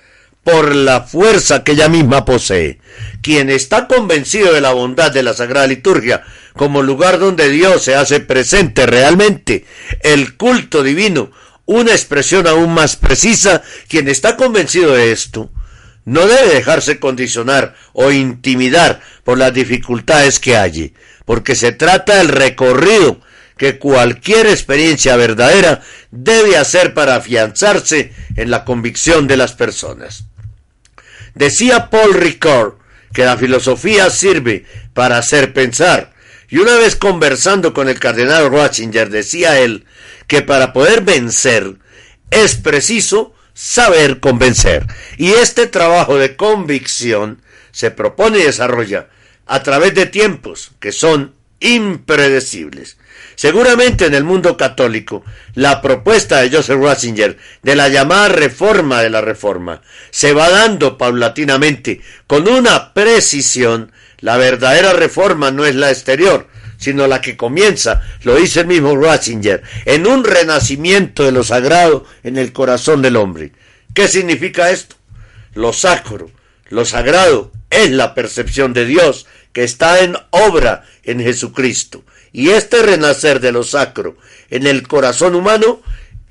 [0.42, 2.80] por la fuerza que ella misma posee.
[3.22, 7.94] Quien está convencido de la bondad de la Sagrada Liturgia como lugar donde Dios se
[7.94, 9.64] hace presente realmente,
[10.02, 11.30] el culto divino
[11.64, 15.50] una expresión aún más precisa, quien está convencido de esto,
[16.04, 20.94] no debe dejarse condicionar o intimidar por las dificultades que hay,
[21.24, 23.20] porque se trata del recorrido
[23.56, 30.24] que cualquier experiencia verdadera debe hacer para afianzarse en la convicción de las personas.
[31.34, 32.74] Decía Paul Ricord
[33.12, 36.12] que la filosofía sirve para hacer pensar,
[36.52, 39.86] y una vez conversando con el cardenal Ratzinger decía él
[40.26, 41.76] que para poder vencer
[42.30, 44.86] es preciso saber convencer.
[45.16, 47.40] Y este trabajo de convicción
[47.70, 49.08] se propone y desarrolla
[49.46, 52.98] a través de tiempos que son impredecibles.
[53.34, 55.24] Seguramente en el mundo católico,
[55.54, 59.80] la propuesta de Joseph Ratzinger de la llamada reforma de la reforma
[60.10, 63.90] se va dando paulatinamente con una precisión.
[64.22, 66.48] La verdadera reforma no es la exterior,
[66.78, 72.06] sino la que comienza, lo dice el mismo Ratzinger, en un renacimiento de lo sagrado
[72.22, 73.52] en el corazón del hombre.
[73.94, 74.96] ¿Qué significa esto?
[75.54, 76.30] Lo sacro,
[76.70, 82.04] lo sagrado es la percepción de Dios que está en obra en Jesucristo.
[82.32, 84.16] Y este renacer de lo sacro
[84.50, 85.82] en el corazón humano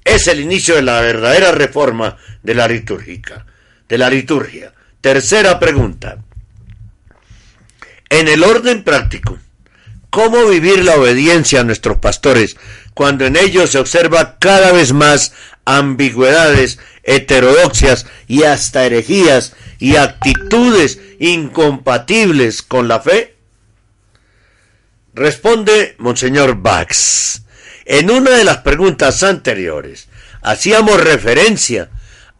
[0.03, 3.45] es el inicio de la verdadera reforma de la litúrgica,
[3.87, 4.73] de la liturgia.
[4.99, 6.17] Tercera pregunta.
[8.11, 9.39] En el orden práctico,
[10.11, 12.57] ¿Cómo vivir la obediencia a nuestros pastores
[12.93, 15.31] cuando en ellos se observa cada vez más
[15.63, 23.37] ambigüedades, heterodoxias y hasta herejías y actitudes incompatibles con la fe?
[25.13, 27.43] Responde Monseñor Bax.
[27.85, 30.09] En una de las preguntas anteriores
[30.41, 31.89] hacíamos referencia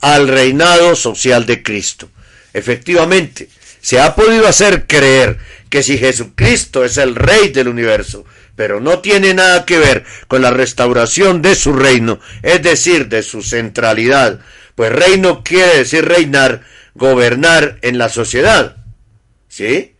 [0.01, 2.09] al reinado social de Cristo.
[2.51, 3.47] Efectivamente,
[3.82, 5.38] se ha podido hacer creer
[5.69, 8.25] que si Jesucristo es el rey del universo,
[8.55, 13.23] pero no tiene nada que ver con la restauración de su reino, es decir, de
[13.23, 14.39] su centralidad,
[14.75, 16.61] pues reino quiere decir reinar,
[16.93, 18.77] gobernar en la sociedad.
[19.47, 19.95] ¿Sí?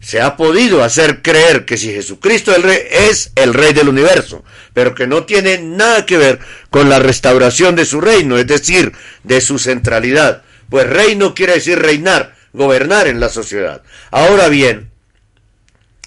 [0.00, 4.44] Se ha podido hacer creer que si Jesucristo el rey es el rey del universo,
[4.72, 6.38] pero que no tiene nada que ver
[6.70, 8.92] con la restauración de su reino, es decir,
[9.24, 10.44] de su centralidad.
[10.68, 13.82] Pues reino quiere decir reinar, gobernar en la sociedad.
[14.10, 14.90] Ahora bien,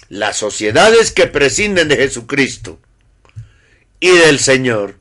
[0.08, 2.78] las sociedades que prescinden de Jesucristo
[3.98, 4.96] y del Señor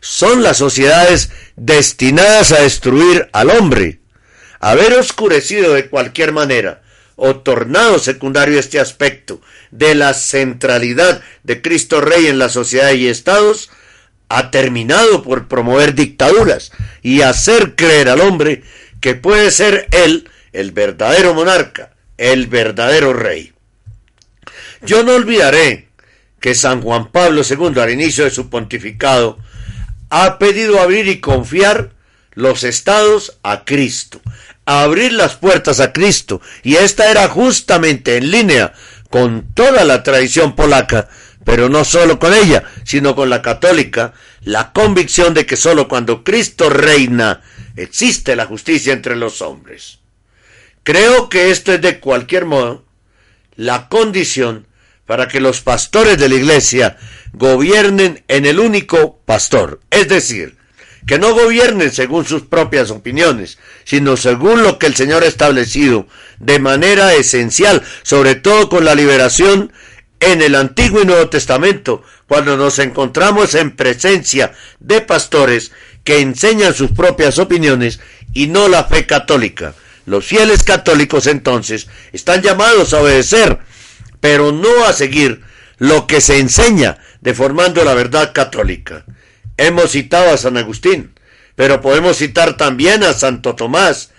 [0.00, 4.00] son las sociedades destinadas a destruir al hombre,
[4.58, 6.82] haber oscurecido de cualquier manera
[7.16, 13.08] o tornado secundario este aspecto de la centralidad de Cristo Rey en la sociedad y
[13.08, 13.70] estados,
[14.30, 16.70] ha terminado por promover dictaduras
[17.02, 18.62] y hacer creer al hombre
[19.00, 23.52] que puede ser él el verdadero monarca, el verdadero rey.
[24.82, 25.88] Yo no olvidaré
[26.40, 29.38] que San Juan Pablo II al inicio de su pontificado
[30.10, 31.90] ha pedido abrir y confiar
[32.32, 34.20] los estados a Cristo,
[34.64, 38.72] abrir las puertas a Cristo, y esta era justamente en línea
[39.10, 41.08] con toda la tradición polaca
[41.50, 44.12] pero no solo con ella, sino con la católica,
[44.44, 47.42] la convicción de que sólo cuando Cristo reina
[47.74, 49.98] existe la justicia entre los hombres.
[50.84, 52.84] Creo que esto es de cualquier modo
[53.56, 54.68] la condición
[55.06, 56.98] para que los pastores de la iglesia
[57.32, 60.56] gobiernen en el único pastor, es decir,
[61.04, 66.06] que no gobiernen según sus propias opiniones, sino según lo que el Señor ha establecido
[66.38, 69.72] de manera esencial, sobre todo con la liberación
[70.20, 75.72] en el Antiguo y Nuevo Testamento, cuando nos encontramos en presencia de pastores
[76.04, 78.00] que enseñan sus propias opiniones
[78.32, 79.74] y no la fe católica.
[80.06, 83.58] Los fieles católicos entonces están llamados a obedecer,
[84.20, 85.42] pero no a seguir
[85.78, 89.04] lo que se enseña deformando la verdad católica.
[89.56, 91.14] Hemos citado a San Agustín,
[91.54, 94.10] pero podemos citar también a Santo Tomás,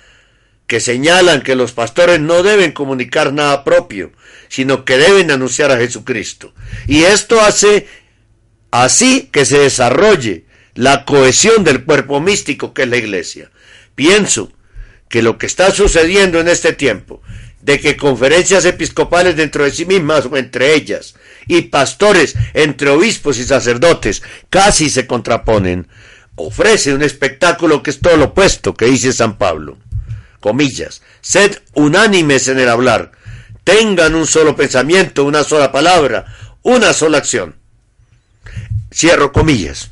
[0.71, 4.13] que señalan que los pastores no deben comunicar nada propio,
[4.47, 6.53] sino que deben anunciar a Jesucristo.
[6.87, 7.87] Y esto hace
[8.71, 13.51] así que se desarrolle la cohesión del cuerpo místico que es la iglesia.
[13.95, 14.53] Pienso
[15.09, 17.21] que lo que está sucediendo en este tiempo,
[17.59, 21.15] de que conferencias episcopales dentro de sí mismas o entre ellas,
[21.49, 25.89] y pastores entre obispos y sacerdotes casi se contraponen,
[26.35, 29.77] ofrece un espectáculo que es todo lo opuesto que dice San Pablo.
[30.41, 33.13] Comillas, sed unánimes en el hablar,
[33.63, 36.25] tengan un solo pensamiento, una sola palabra,
[36.63, 37.55] una sola acción.
[38.93, 39.91] Cierro comillas.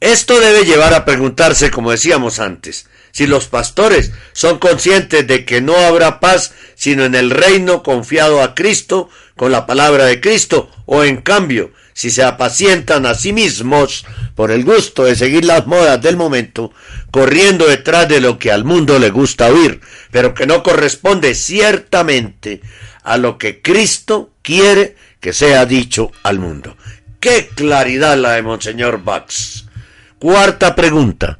[0.00, 5.62] Esto debe llevar a preguntarse, como decíamos antes, si los pastores son conscientes de que
[5.62, 10.70] no habrá paz sino en el reino confiado a Cristo con la palabra de Cristo,
[10.84, 15.66] o en cambio, si se apacientan a sí mismos por el gusto de seguir las
[15.66, 16.70] modas del momento,
[17.10, 19.80] corriendo detrás de lo que al mundo le gusta oír,
[20.10, 22.60] pero que no corresponde ciertamente
[23.02, 26.76] a lo que Cristo quiere que sea dicho al mundo.
[27.18, 29.64] ¡Qué claridad la de Monseñor Bax!
[30.18, 31.38] Cuarta pregunta.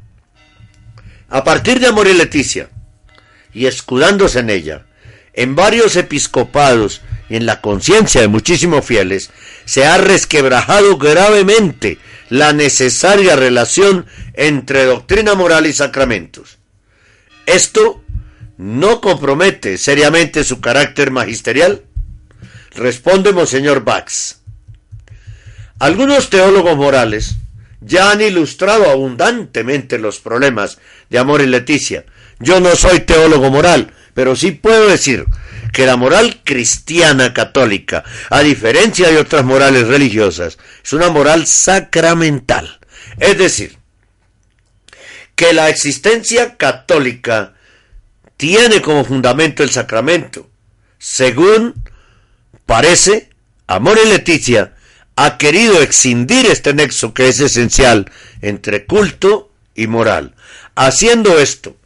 [1.29, 2.71] A partir de Amor y Leticia,
[3.53, 4.87] y escudándose en ella,
[5.35, 9.31] en varios episcopados en la conciencia de muchísimos fieles,
[9.65, 11.99] se ha resquebrajado gravemente
[12.29, 16.59] la necesaria relación entre doctrina moral y sacramentos.
[17.47, 18.03] ¿Esto
[18.59, 21.85] no compromete seriamente su carácter magisterial?
[22.75, 24.41] Responde Monseñor Bax.
[25.79, 27.37] Algunos teólogos morales
[27.81, 30.79] ya han ilustrado abundantemente los problemas
[31.11, 32.05] de Amor y Leticia.
[32.39, 35.27] Yo no soy teólogo moral, pero sí puedo decir
[35.73, 42.79] que la moral cristiana católica, a diferencia de otras morales religiosas, es una moral sacramental.
[43.19, 43.79] Es decir,
[45.35, 47.55] que la existencia católica
[48.37, 50.49] tiene como fundamento el sacramento.
[50.99, 51.75] Según
[52.65, 53.31] parece,
[53.67, 54.75] Amor y Leticia
[55.17, 58.11] ha querido excindir este nexo que es esencial
[58.43, 60.35] entre culto y moral.
[60.75, 61.77] Haciendo esto,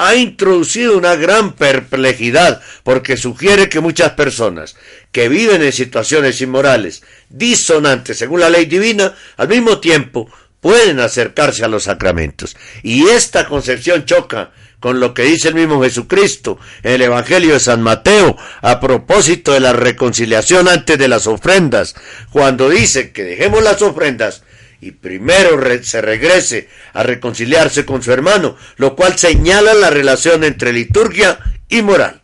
[0.00, 4.74] ha introducido una gran perplejidad porque sugiere que muchas personas
[5.12, 10.30] que viven en situaciones inmorales, disonantes según la ley divina, al mismo tiempo
[10.60, 12.56] pueden acercarse a los sacramentos.
[12.82, 17.60] Y esta concepción choca con lo que dice el mismo Jesucristo en el Evangelio de
[17.60, 21.94] San Mateo a propósito de la reconciliación antes de las ofrendas,
[22.32, 24.44] cuando dice que dejemos las ofrendas
[24.80, 30.72] y primero se regrese a reconciliarse con su hermano, lo cual señala la relación entre
[30.72, 32.22] liturgia y moral.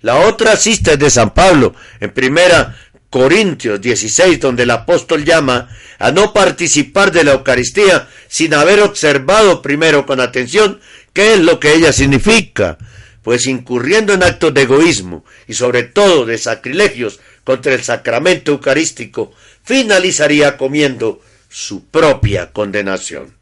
[0.00, 2.76] La otra cita es de San Pablo, en primera
[3.08, 9.62] Corintios 16, donde el apóstol llama a no participar de la Eucaristía sin haber observado
[9.62, 10.80] primero con atención
[11.12, 12.78] qué es lo que ella significa,
[13.22, 19.32] pues incurriendo en actos de egoísmo y sobre todo de sacrilegios contra el sacramento eucarístico,
[19.62, 21.20] finalizaría comiendo
[21.52, 23.36] su propia condenación.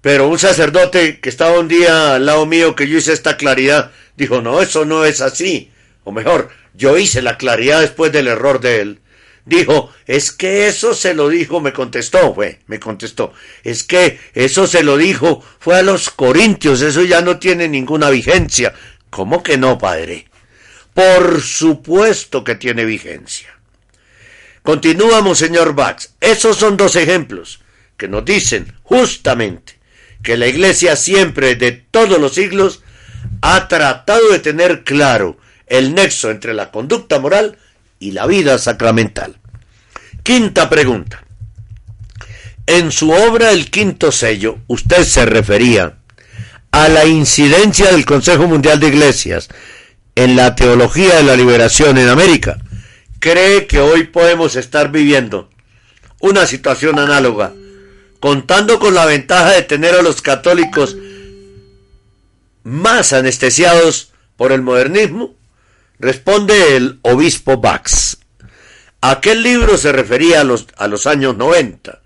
[0.00, 3.90] Pero un sacerdote que estaba un día al lado mío que yo hice esta claridad,
[4.16, 5.70] dijo, no, eso no es así.
[6.04, 9.00] O mejor, yo hice la claridad después del error de él.
[9.44, 13.32] Dijo, es que eso se lo dijo, me contestó, fue, me contestó,
[13.64, 18.08] es que eso se lo dijo, fue a los corintios, eso ya no tiene ninguna
[18.08, 18.72] vigencia.
[19.10, 20.28] ¿Cómo que no, padre?
[20.94, 23.52] Por supuesto que tiene vigencia.
[24.62, 26.14] Continuamos, señor Bax.
[26.20, 27.60] Esos son dos ejemplos
[27.96, 29.78] que nos dicen justamente
[30.22, 32.82] que la Iglesia siempre, de todos los siglos,
[33.40, 35.36] ha tratado de tener claro
[35.66, 37.58] el nexo entre la conducta moral
[37.98, 39.36] y la vida sacramental.
[40.22, 41.24] Quinta pregunta.
[42.66, 45.96] En su obra El Quinto Sello, usted se refería
[46.70, 49.48] a la incidencia del Consejo Mundial de Iglesias
[50.14, 52.58] en la teología de la liberación en América
[53.22, 55.48] cree que hoy podemos estar viviendo
[56.18, 57.52] una situación análoga,
[58.18, 60.96] contando con la ventaja de tener a los católicos
[62.64, 65.36] más anestesiados por el modernismo?
[66.00, 68.18] Responde el obispo Bax.
[69.00, 72.02] Aquel libro se refería a los, a los años 90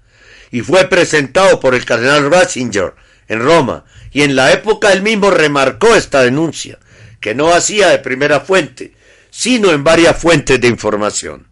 [0.51, 2.93] y fue presentado por el cardenal Ratzinger
[3.29, 6.79] en Roma, y en la época él mismo remarcó esta denuncia,
[7.21, 8.96] que no hacía de primera fuente,
[9.37, 11.47] sino en varias fuentes de información.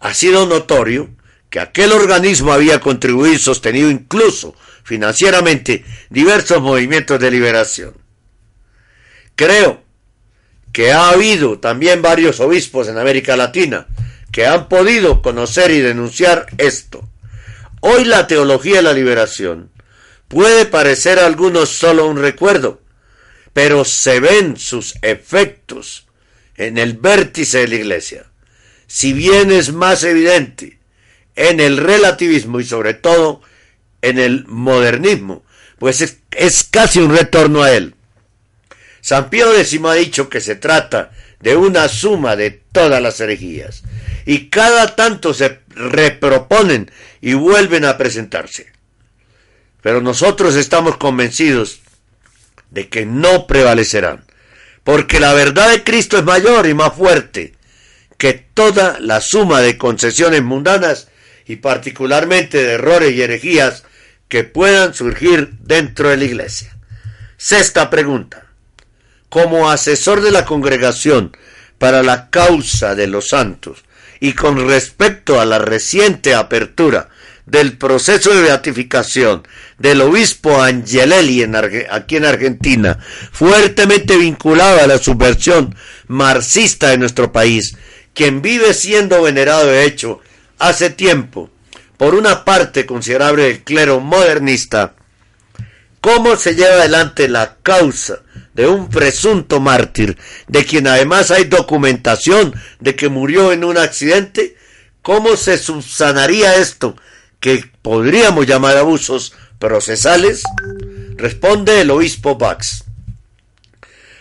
[0.00, 1.08] Ha sido notorio
[1.48, 7.94] que aquel organismo había contribuido y sostenido incluso financieramente diversos movimientos de liberación.
[9.34, 9.82] Creo
[10.74, 13.86] que ha habido también varios obispos en América Latina
[14.30, 17.08] que han podido conocer y denunciar esto.
[17.80, 19.70] Hoy la teología de la liberación
[20.28, 22.82] puede parecer a algunos solo un recuerdo,
[23.54, 26.06] pero se ven sus efectos
[26.60, 28.26] en el vértice de la iglesia.
[28.86, 30.78] Si bien es más evidente
[31.34, 33.40] en el relativismo y sobre todo
[34.02, 35.42] en el modernismo,
[35.78, 37.94] pues es, casi un retorno a él.
[39.00, 43.82] San Pío X ha dicho que se trata de una suma de todas las herejías,
[44.26, 46.90] y cada tanto se reproponen
[47.22, 48.70] y vuelven a presentarse.
[49.80, 51.80] Pero nosotros estamos convencidos
[52.70, 54.26] de que no prevalecerán,
[54.90, 57.54] porque la verdad de Cristo es mayor y más fuerte
[58.18, 61.06] que toda la suma de concesiones mundanas
[61.46, 63.84] y particularmente de errores y herejías
[64.26, 66.76] que puedan surgir dentro de la iglesia.
[67.36, 68.46] Sexta pregunta
[69.28, 71.36] como asesor de la congregación
[71.78, 73.84] para la causa de los santos
[74.18, 77.10] y con respecto a la reciente apertura
[77.46, 79.46] del proceso de beatificación
[79.78, 81.44] del obispo Angelelli
[81.90, 82.98] aquí en Argentina,
[83.32, 85.74] fuertemente vinculado a la subversión
[86.06, 87.76] marxista de nuestro país,
[88.14, 90.20] quien vive siendo venerado de hecho
[90.58, 91.50] hace tiempo
[91.96, 94.94] por una parte considerable del clero modernista,
[96.00, 98.20] ¿cómo se lleva adelante la causa
[98.54, 100.18] de un presunto mártir,
[100.48, 104.56] de quien además hay documentación de que murió en un accidente,
[105.02, 106.96] ¿cómo se subsanaría esto
[107.40, 110.42] que podríamos llamar abusos procesales?
[111.16, 112.84] Responde el obispo Bax.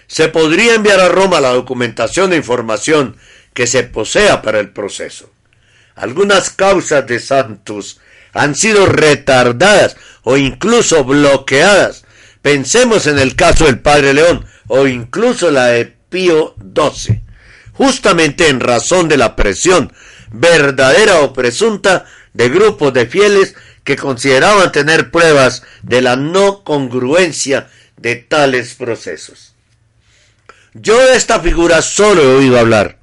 [0.07, 3.17] Se podría enviar a Roma la documentación e información
[3.53, 5.29] que se posea para el proceso.
[5.95, 7.99] Algunas causas de santos
[8.33, 12.05] han sido retardadas o incluso bloqueadas
[12.41, 17.21] Pensemos en el caso del Padre León o incluso la de Pío XII,
[17.73, 19.91] justamente en razón de la presión
[20.31, 22.05] verdadera o presunta
[22.39, 29.55] de grupos de fieles que consideraban tener pruebas de la no congruencia de tales procesos.
[30.73, 32.97] Yo de esta figura solo he oído hablar,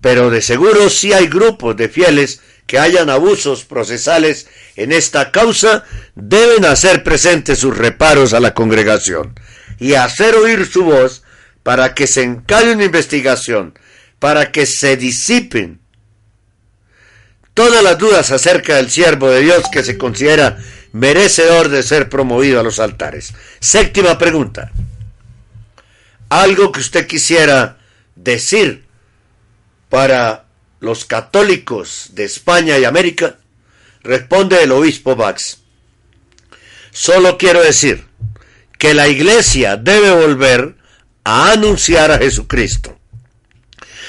[0.00, 5.84] pero de seguro sí hay grupos de fieles que hayan abusos procesales en esta causa,
[6.14, 9.38] deben hacer presentes sus reparos a la congregación
[9.78, 11.22] y hacer oír su voz
[11.62, 13.78] para que se encalle una investigación,
[14.18, 15.80] para que se disipen
[17.56, 20.58] todas las dudas acerca del siervo de Dios que se considera
[20.92, 23.32] merecedor de ser promovido a los altares.
[23.60, 24.72] Séptima pregunta.
[26.28, 27.78] Algo que usted quisiera
[28.14, 28.84] decir
[29.88, 30.44] para
[30.80, 33.38] los católicos de España y América?
[34.02, 35.60] Responde el obispo Bax.
[36.90, 38.04] Solo quiero decir
[38.78, 40.76] que la iglesia debe volver
[41.24, 42.98] a anunciar a Jesucristo,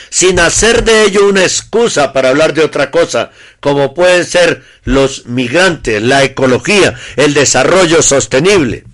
[0.09, 5.25] sin hacer de ello una excusa para hablar de otra cosa, como pueden ser los
[5.25, 8.85] migrantes, la ecología, el desarrollo sostenible.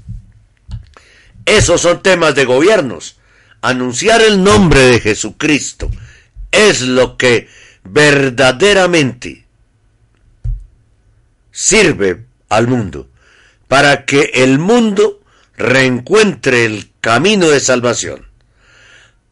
[1.46, 3.18] Esos son temas de gobiernos.
[3.62, 5.90] Anunciar el nombre de Jesucristo
[6.52, 7.48] es lo que
[7.84, 9.46] verdaderamente
[11.52, 13.10] sirve al mundo,
[13.68, 15.22] para que el mundo
[15.56, 18.33] reencuentre el camino de salvación.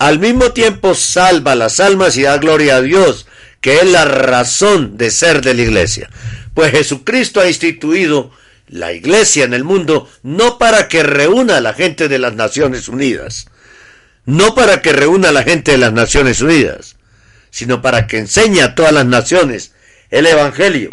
[0.02, 3.28] Al mismo tiempo salva las almas y da gloria a Dios,
[3.62, 6.10] que es la razón de ser de la iglesia.
[6.56, 8.32] Pues Jesucristo ha instituido
[8.68, 12.88] la iglesia en el mundo no para que reúna a la gente de las Naciones
[12.88, 13.46] Unidas,
[14.26, 16.96] no para que reúna a la gente de las Naciones Unidas,
[17.52, 19.74] sino para que enseñe a todas las naciones
[20.10, 20.90] el Evangelio,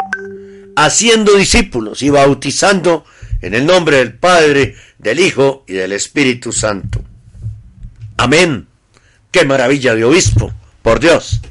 [0.75, 3.05] haciendo discípulos y bautizando
[3.41, 7.03] en el nombre del Padre, del Hijo y del Espíritu Santo.
[8.15, 8.68] Amén.
[9.31, 10.51] Qué maravilla de obispo,
[10.81, 11.41] por Dios.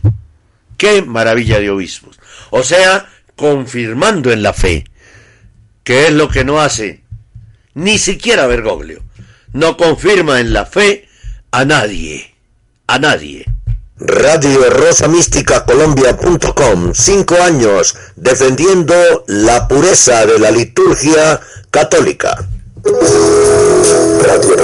[0.77, 2.19] Qué maravilla de obispos.
[2.51, 4.85] O sea, confirmando en la fe,
[5.85, 7.03] que es lo que no hace
[7.79, 9.03] ni siquiera Bergoglio.
[9.53, 11.09] No confirma en la fe
[11.53, 12.35] a nadie,
[12.87, 13.47] a nadie.
[14.01, 18.95] Radio Rosa Mística Colombia.com, cinco años defendiendo
[19.27, 22.47] la pureza de la liturgia católica.
[22.85, 24.57] Radio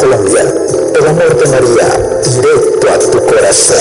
[0.00, 0.42] Colombia,
[0.98, 1.88] el amor de María,
[2.24, 3.76] directo a tu corazón.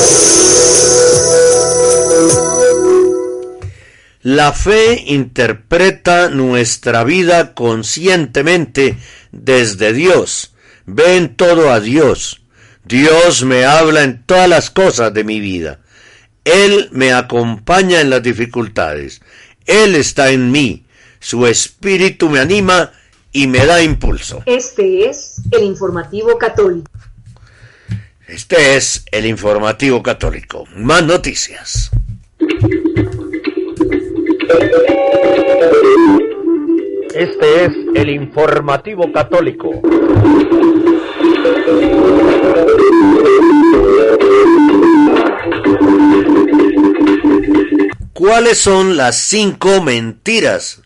[4.22, 8.98] La fe interpreta nuestra vida conscientemente
[9.32, 10.54] desde Dios.
[10.86, 12.42] Ve en todo a Dios.
[12.86, 15.80] Dios me habla en todas las cosas de mi vida.
[16.44, 19.22] Él me acompaña en las dificultades.
[19.66, 20.86] Él está en mí.
[21.20, 22.92] Su espíritu me anima
[23.32, 24.44] y me da impulso.
[24.46, 26.92] Este es el informativo católico.
[28.28, 30.66] Este es el informativo católico.
[30.76, 31.92] Más noticias.
[37.14, 39.82] Este es el informativo católico.
[48.14, 50.82] ¿Cuáles son las cinco mentiras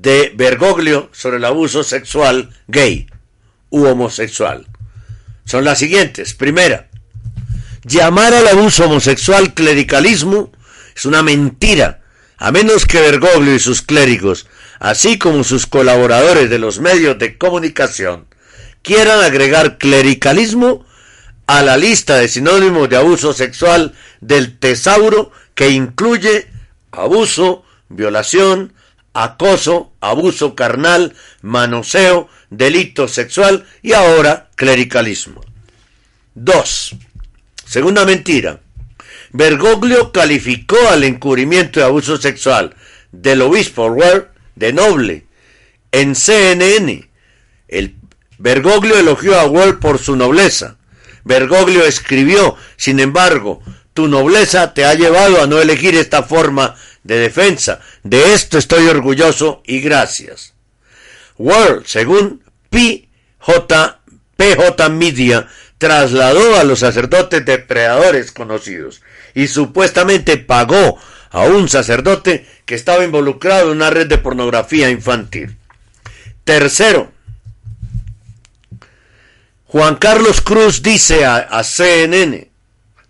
[0.00, 3.06] de Bergoglio sobre el abuso sexual gay
[3.68, 4.66] u homosexual?
[5.44, 6.32] Son las siguientes.
[6.34, 6.88] Primera,
[7.84, 10.52] llamar al abuso homosexual clericalismo
[10.96, 12.00] es una mentira,
[12.38, 14.46] a menos que Bergoglio y sus clérigos,
[14.78, 18.26] así como sus colaboradores de los medios de comunicación,
[18.82, 20.86] quieran agregar clericalismo
[21.46, 26.48] a la lista de sinónimos de abuso sexual del tesauro que incluye
[26.90, 28.72] abuso, violación,
[29.12, 35.40] acoso, abuso carnal, manoseo, delito sexual y ahora clericalismo.
[36.34, 36.96] 2.
[37.64, 38.60] Segunda mentira.
[39.32, 42.74] Bergoglio calificó al encubrimiento de abuso sexual
[43.12, 45.26] del obispo Ward de noble
[45.92, 47.08] en CNN.
[47.68, 47.94] El
[48.38, 50.76] Bergoglio elogió a Ward por su nobleza.
[51.24, 53.62] Bergoglio escribió, sin embargo,
[53.94, 57.80] tu nobleza te ha llevado a no elegir esta forma de defensa.
[58.02, 60.54] De esto estoy orgulloso y gracias.
[61.36, 64.00] World, según PJ,
[64.36, 65.48] PJ Media,
[65.78, 69.02] trasladó a los sacerdotes depredadores conocidos
[69.34, 70.98] y supuestamente pagó
[71.30, 75.56] a un sacerdote que estaba involucrado en una red de pornografía infantil.
[76.44, 77.12] Tercero,
[79.66, 82.50] Juan Carlos Cruz dice a, a CNN,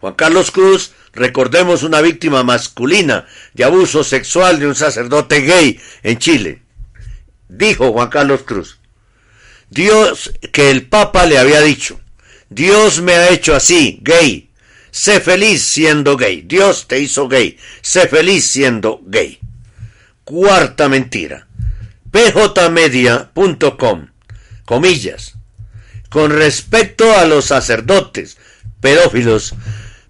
[0.01, 6.17] Juan Carlos Cruz, recordemos una víctima masculina de abuso sexual de un sacerdote gay en
[6.19, 6.63] Chile.
[7.47, 8.79] Dijo Juan Carlos Cruz,
[9.69, 12.01] Dios, que el Papa le había dicho,
[12.49, 14.49] Dios me ha hecho así, gay,
[14.91, 19.39] sé feliz siendo gay, Dios te hizo gay, sé feliz siendo gay.
[20.25, 21.49] Cuarta mentira,
[22.11, 24.07] pjmedia.com,
[24.65, 25.35] comillas,
[26.09, 28.39] con respecto a los sacerdotes
[28.81, 29.55] pedófilos,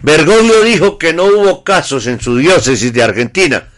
[0.03, 3.68] Bergoglio dijo que no hubo casos en su diócesis de Argentina.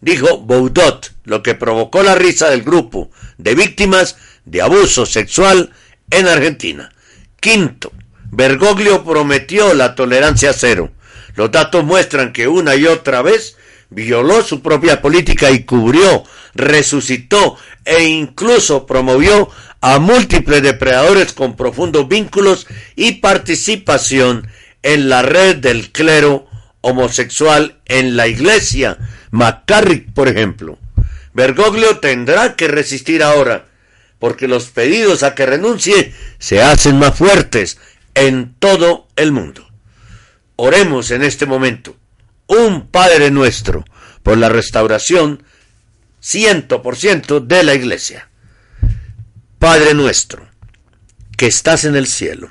[0.00, 5.70] Dijo Baudot, lo que provocó la risa del grupo de víctimas de abuso sexual
[6.10, 6.92] en Argentina.
[7.40, 7.92] Quinto,
[8.30, 10.90] Bergoglio prometió la tolerancia cero.
[11.34, 13.56] Los datos muestran que una y otra vez
[13.88, 16.24] violó su propia política y cubrió,
[16.54, 19.48] resucitó e incluso promovió
[19.80, 22.66] a múltiples depredadores con profundos vínculos
[22.96, 24.46] y participación
[24.82, 26.46] en la red del clero
[26.80, 28.98] homosexual en la iglesia.
[29.30, 30.78] McCarrick, por ejemplo.
[31.32, 33.66] Bergoglio tendrá que resistir ahora,
[34.18, 37.78] porque los pedidos a que renuncie se hacen más fuertes
[38.14, 39.68] en todo el mundo.
[40.56, 41.96] Oremos en este momento.
[42.46, 43.84] Un Padre nuestro
[44.22, 45.44] por la restauración
[46.20, 48.28] ciento por ciento de la iglesia.
[49.58, 50.48] Padre nuestro,
[51.36, 52.50] que estás en el cielo,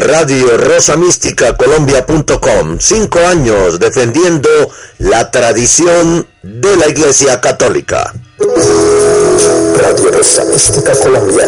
[0.00, 2.78] Radio Rosa Mística Colombia.com.
[2.78, 4.48] Cinco años defendiendo
[4.98, 8.14] la tradición de la Iglesia Católica.
[8.38, 11.44] Radio Rosa Mística Colombia.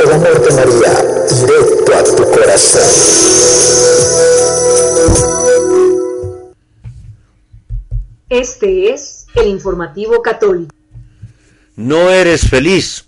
[0.00, 1.04] El amor de María,
[1.46, 2.82] directo a tu corazón.
[8.30, 10.74] Este es el informativo católico.
[11.76, 13.04] No eres feliz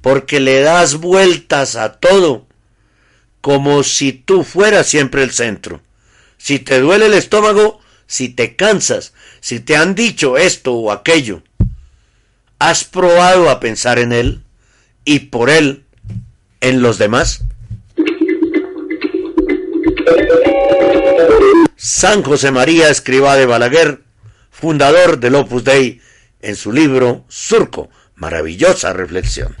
[0.00, 2.46] porque le das vueltas a todo
[3.40, 5.80] como si tú fueras siempre el centro.
[6.38, 11.42] Si te duele el estómago, si te cansas, si te han dicho esto o aquello,
[12.58, 14.42] ¿has probado a pensar en él
[15.04, 15.84] y por él
[16.60, 17.44] en los demás?
[21.76, 24.02] San José María Escribá de Balaguer,
[24.50, 26.00] fundador del Opus Dei,
[26.42, 29.56] en su libro Surco, Maravillosa reflexión.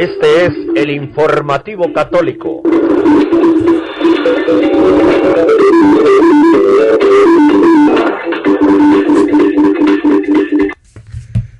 [0.00, 2.62] Este es el informativo católico.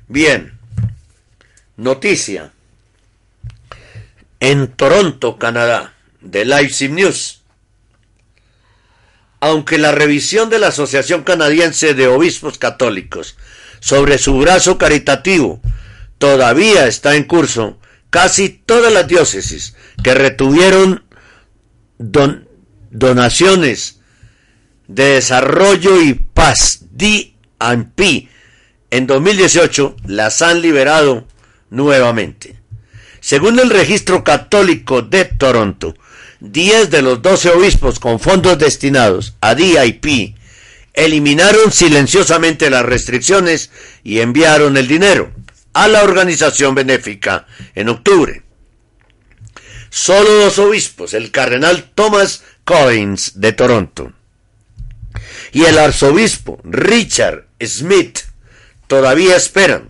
[0.07, 0.57] Bien,
[1.77, 2.51] noticia.
[4.39, 7.43] En Toronto, Canadá, de Leipzig News.
[9.39, 13.37] Aunque la revisión de la Asociación Canadiense de Obispos Católicos
[13.81, 15.61] sobre su brazo caritativo
[16.17, 17.77] todavía está en curso,
[18.11, 21.03] casi todas las diócesis que retuvieron
[22.91, 23.99] donaciones
[24.87, 28.27] de desarrollo y paz, D&P,
[28.91, 31.25] en 2018 las han liberado
[31.69, 32.57] nuevamente.
[33.21, 35.95] Según el registro católico de Toronto,
[36.41, 40.35] 10 de los 12 obispos con fondos destinados a DIP
[40.93, 43.71] eliminaron silenciosamente las restricciones
[44.03, 45.31] y enviaron el dinero
[45.73, 48.43] a la organización benéfica en octubre.
[49.89, 54.13] Solo dos obispos, el cardenal Thomas Collins de Toronto
[55.51, 58.19] y el arzobispo Richard Smith,
[58.87, 59.89] todavía esperan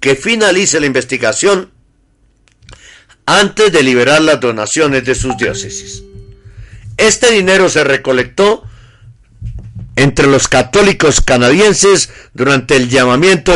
[0.00, 1.72] que finalice la investigación
[3.26, 6.02] antes de liberar las donaciones de sus diócesis.
[6.96, 8.64] Este dinero se recolectó
[9.96, 13.54] entre los católicos canadienses durante el llamamiento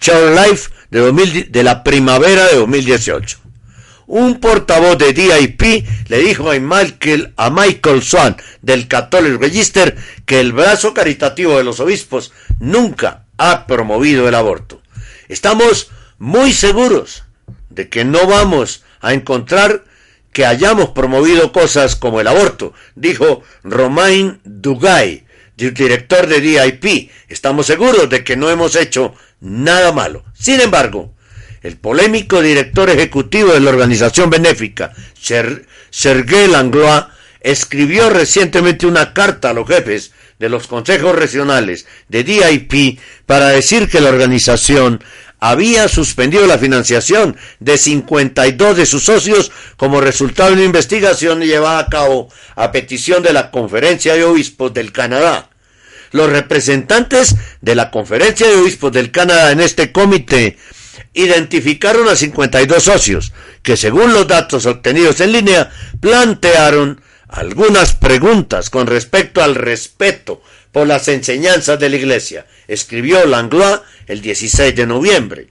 [0.00, 3.38] Child Life de, de la primavera de 2018.
[4.06, 9.96] Un portavoz de DIP le dijo a Michael, a Michael Swan del Catholic Register
[10.26, 14.82] que el brazo caritativo de los obispos nunca ha promovido el aborto.
[15.28, 17.22] Estamos muy seguros
[17.68, 19.84] de que no vamos a encontrar
[20.32, 25.24] que hayamos promovido cosas como el aborto, dijo Romain Dugay,
[25.72, 27.10] director de DIP.
[27.28, 30.24] Estamos seguros de que no hemos hecho nada malo.
[30.34, 31.14] Sin embargo,
[31.62, 34.92] el polémico director ejecutivo de la organización benéfica,
[35.90, 37.04] Sergei Langlois,
[37.40, 43.88] escribió recientemente una carta a los jefes de los consejos regionales de DIP para decir
[43.88, 45.02] que la organización
[45.38, 51.78] había suspendido la financiación de 52 de sus socios como resultado de una investigación llevada
[51.78, 55.49] a cabo a petición de la Conferencia de Obispos del Canadá.
[56.12, 60.58] Los representantes de la Conferencia de Obispos del Canadá en este comité
[61.14, 63.32] identificaron a 52 socios
[63.62, 70.42] que según los datos obtenidos en línea plantearon algunas preguntas con respecto al respeto
[70.72, 75.48] por las enseñanzas de la Iglesia, escribió Langlois el 16 de noviembre.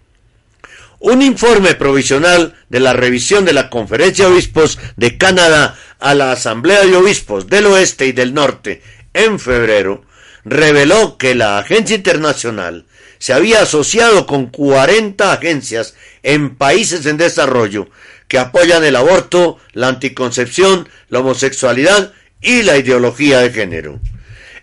[1.00, 6.34] Un informe provisional de la revisión de la Conferencia de Obispos de Canadá a la
[6.34, 8.82] Asamblea de Obispos del Oeste y del Norte
[9.14, 10.04] en febrero
[10.50, 12.86] reveló que la Agencia Internacional
[13.20, 15.94] se había asociado con 40 agencias
[16.24, 17.90] en países en desarrollo
[18.28, 24.00] que apoyan el aborto, la anticoncepción, la homosexualidad y la ideología de género.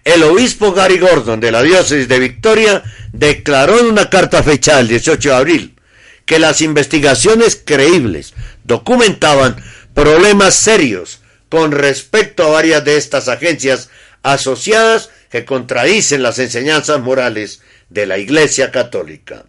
[0.05, 2.83] El obispo Gary Gordon de la diócesis de Victoria
[3.13, 5.77] declaró en una carta fechada el 18 de abril
[6.25, 8.35] que las investigaciones creíbles
[8.65, 9.57] documentaban
[9.95, 13.91] problemas serios con respecto a varias de estas agencias
[14.23, 15.11] asociadas
[15.45, 19.45] contradicen las enseñanzas morales de la Iglesia Católica.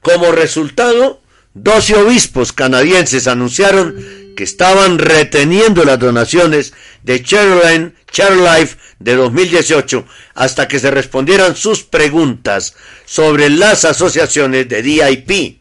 [0.00, 1.20] Como resultado,
[1.54, 3.96] doce obispos canadienses anunciaron
[4.36, 11.82] que estaban reteniendo las donaciones de Charline, Life de 2018 hasta que se respondieran sus
[11.82, 15.60] preguntas sobre las asociaciones de DIP.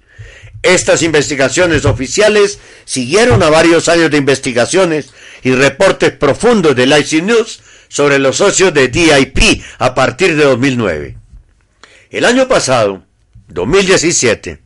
[0.62, 5.10] Estas investigaciones oficiales siguieron a varios años de investigaciones
[5.44, 11.18] y reportes profundos de IC News sobre los socios de DIP a partir de 2009.
[12.10, 13.04] El año pasado,
[13.48, 14.62] 2017,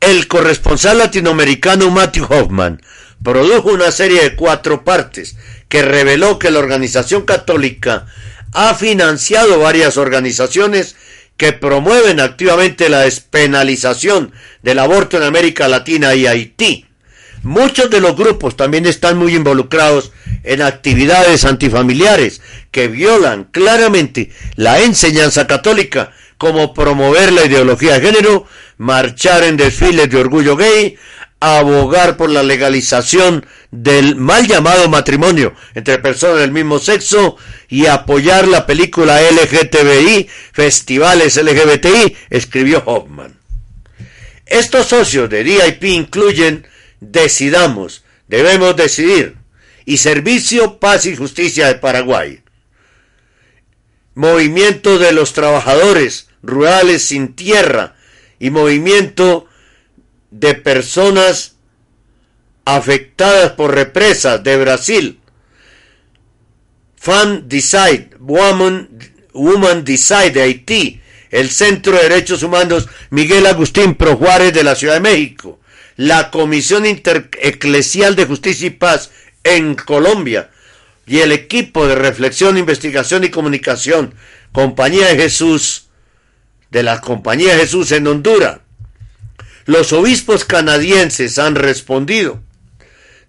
[0.00, 2.82] el corresponsal latinoamericano Matthew Hoffman
[3.22, 5.36] produjo una serie de cuatro partes
[5.68, 8.06] que reveló que la organización católica
[8.52, 10.96] ha financiado varias organizaciones
[11.36, 14.32] que promueven activamente la despenalización
[14.62, 16.86] del aborto en América Latina y Haití.
[17.42, 20.12] Muchos de los grupos también están muy involucrados
[20.44, 22.40] en actividades antifamiliares
[22.70, 28.46] que violan claramente la enseñanza católica como promover la ideología de género,
[28.78, 30.96] marchar en desfiles de orgullo gay,
[31.40, 37.36] abogar por la legalización del mal llamado matrimonio entre personas del mismo sexo
[37.68, 43.34] y apoyar la película LGTBI, festivales LGBTI, escribió Hoffman.
[44.46, 46.66] Estos socios de DIP incluyen
[47.02, 49.36] Decidamos, Debemos decidir.
[49.84, 52.40] Y Servicio Paz y Justicia de Paraguay.
[54.14, 57.96] Movimiento de los Trabajadores Rurales sin Tierra
[58.38, 59.48] y Movimiento
[60.30, 61.56] de Personas
[62.64, 65.20] Afectadas por Represas de Brasil.
[66.96, 68.88] Fan Decide, Woman,
[69.32, 71.00] Woman Decide de Haití,
[71.32, 75.58] el Centro de Derechos Humanos Miguel Agustín Pro Juárez de la Ciudad de México,
[75.96, 79.10] la Comisión Intereclesial de Justicia y Paz
[79.44, 80.50] en Colombia
[81.06, 84.14] y el equipo de reflexión, investigación y comunicación,
[84.52, 85.86] Compañía de Jesús,
[86.70, 88.58] de la Compañía de Jesús en Honduras.
[89.64, 92.40] Los obispos canadienses han respondido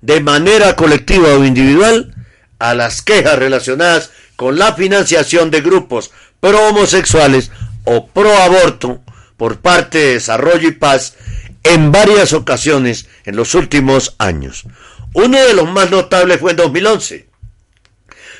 [0.01, 2.13] de manera colectiva o individual
[2.59, 7.51] a las quejas relacionadas con la financiación de grupos pro homosexuales
[7.85, 9.01] o pro aborto
[9.37, 11.15] por parte de Desarrollo y Paz
[11.63, 14.65] en varias ocasiones en los últimos años.
[15.13, 17.29] Uno de los más notables fue en 2011,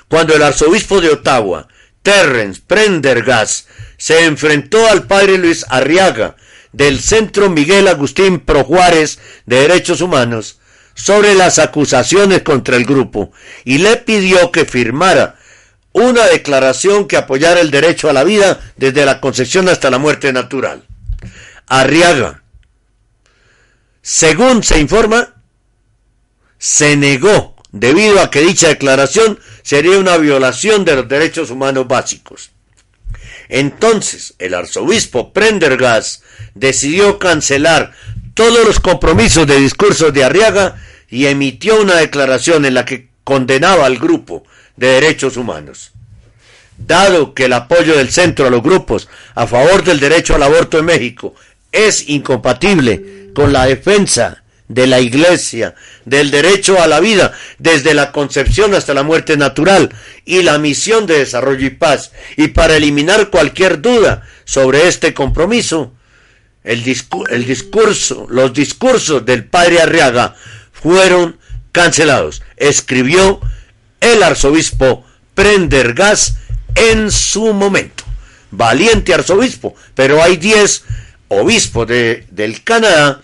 [0.08, 1.68] cuando el arzobispo de Ottawa,
[2.02, 3.68] Terrence Prendergast,
[3.98, 6.36] se enfrentó al padre Luis Arriaga
[6.72, 10.60] del Centro Miguel Agustín Pro Juárez de Derechos Humanos
[10.96, 13.32] sobre las acusaciones contra el grupo
[13.64, 15.36] y le pidió que firmara
[15.94, 20.34] una declaración que apoyara el derecho a la vida desde la concepción hasta la muerte
[20.34, 20.84] natural.
[21.68, 22.43] Arriaga,
[24.04, 25.34] según se informa,
[26.60, 32.52] se negó debido a que dicha declaración sería una violación de los derechos humanos básicos.
[33.48, 36.22] Entonces, el arzobispo Prendergast
[36.54, 37.94] decidió cancelar
[38.34, 40.76] todos los compromisos de discursos de Arriaga
[41.10, 44.44] y emitió una declaración en la que condenaba al grupo
[44.76, 45.92] de derechos humanos.
[46.78, 50.78] Dado que el apoyo del centro a los grupos a favor del derecho al aborto
[50.78, 51.36] en México
[51.72, 55.76] es incompatible con la defensa de la Iglesia,
[56.06, 59.90] del derecho a la vida, desde la concepción hasta la muerte natural,
[60.26, 65.94] y la misión de desarrollo y paz, y para eliminar cualquier duda sobre este compromiso,
[66.64, 70.36] el, discurso, los discursos del padre Arriaga
[70.72, 71.38] fueron
[71.72, 73.42] cancelados, escribió
[74.00, 76.38] el arzobispo Prendergast
[76.76, 78.04] en su momento.
[78.52, 80.84] Valiente arzobispo, pero hay 10
[81.42, 83.22] obispos de, del Canadá,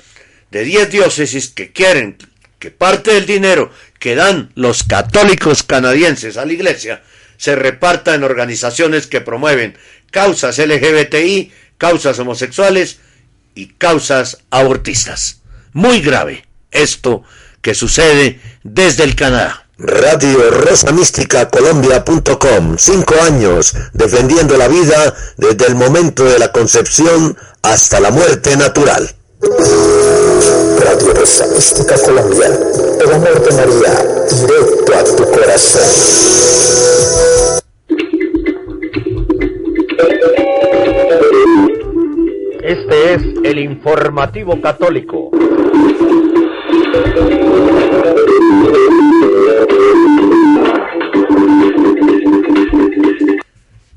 [0.52, 2.18] de 10 diócesis que quieren
[2.60, 7.04] que parte del dinero que dan los católicos canadienses a la iglesia
[7.38, 9.78] se reparta en organizaciones que promueven
[10.12, 13.00] causas LGBTI, causas homosexuales
[13.56, 15.42] y causas abortistas.
[15.72, 17.24] Muy grave esto
[17.62, 19.69] que sucede desde el Canadá.
[19.82, 22.76] Radio Rosa Mística Colombia.com.
[22.78, 29.10] Cinco años defendiendo la vida desde el momento de la concepción hasta la muerte natural.
[29.42, 32.60] Radio Rosa Mística Colombia.
[33.00, 34.04] El amor de María,
[34.42, 35.82] directo a tu corazón.
[42.64, 45.32] Este es el informativo católico.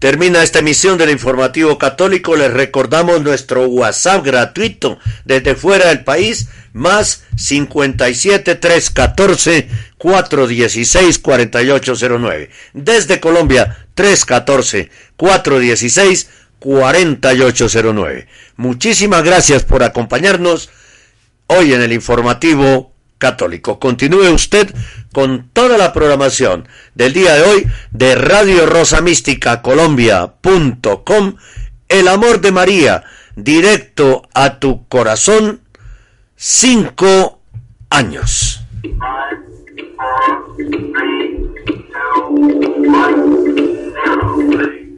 [0.02, 2.34] Termina esta emisión del informativo católico.
[2.34, 9.68] Les recordamos nuestro WhatsApp gratuito desde fuera del país, más 57 314
[9.98, 12.50] 416 4809.
[12.72, 18.26] Desde Colombia, 314 416 4809.
[18.56, 20.70] Muchísimas gracias por acompañarnos
[21.46, 22.91] hoy en el informativo
[23.22, 23.78] católico.
[23.78, 24.74] Continúe usted
[25.12, 26.66] con toda la programación
[26.96, 31.36] del día de hoy de Radio Rosa Mística Colombia.com.
[31.88, 33.04] El amor de María,
[33.36, 35.60] directo a tu corazón,
[36.34, 37.38] cinco
[37.90, 38.60] años.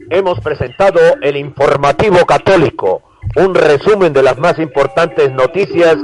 [0.09, 3.03] Hemos presentado el informativo católico,
[3.35, 5.97] un resumen de las más importantes noticias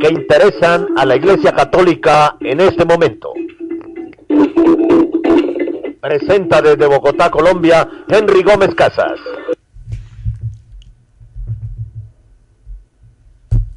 [0.00, 3.32] que interesan a la Iglesia Católica en este momento.
[6.00, 9.18] Presenta desde Bogotá, Colombia, Henry Gómez Casas.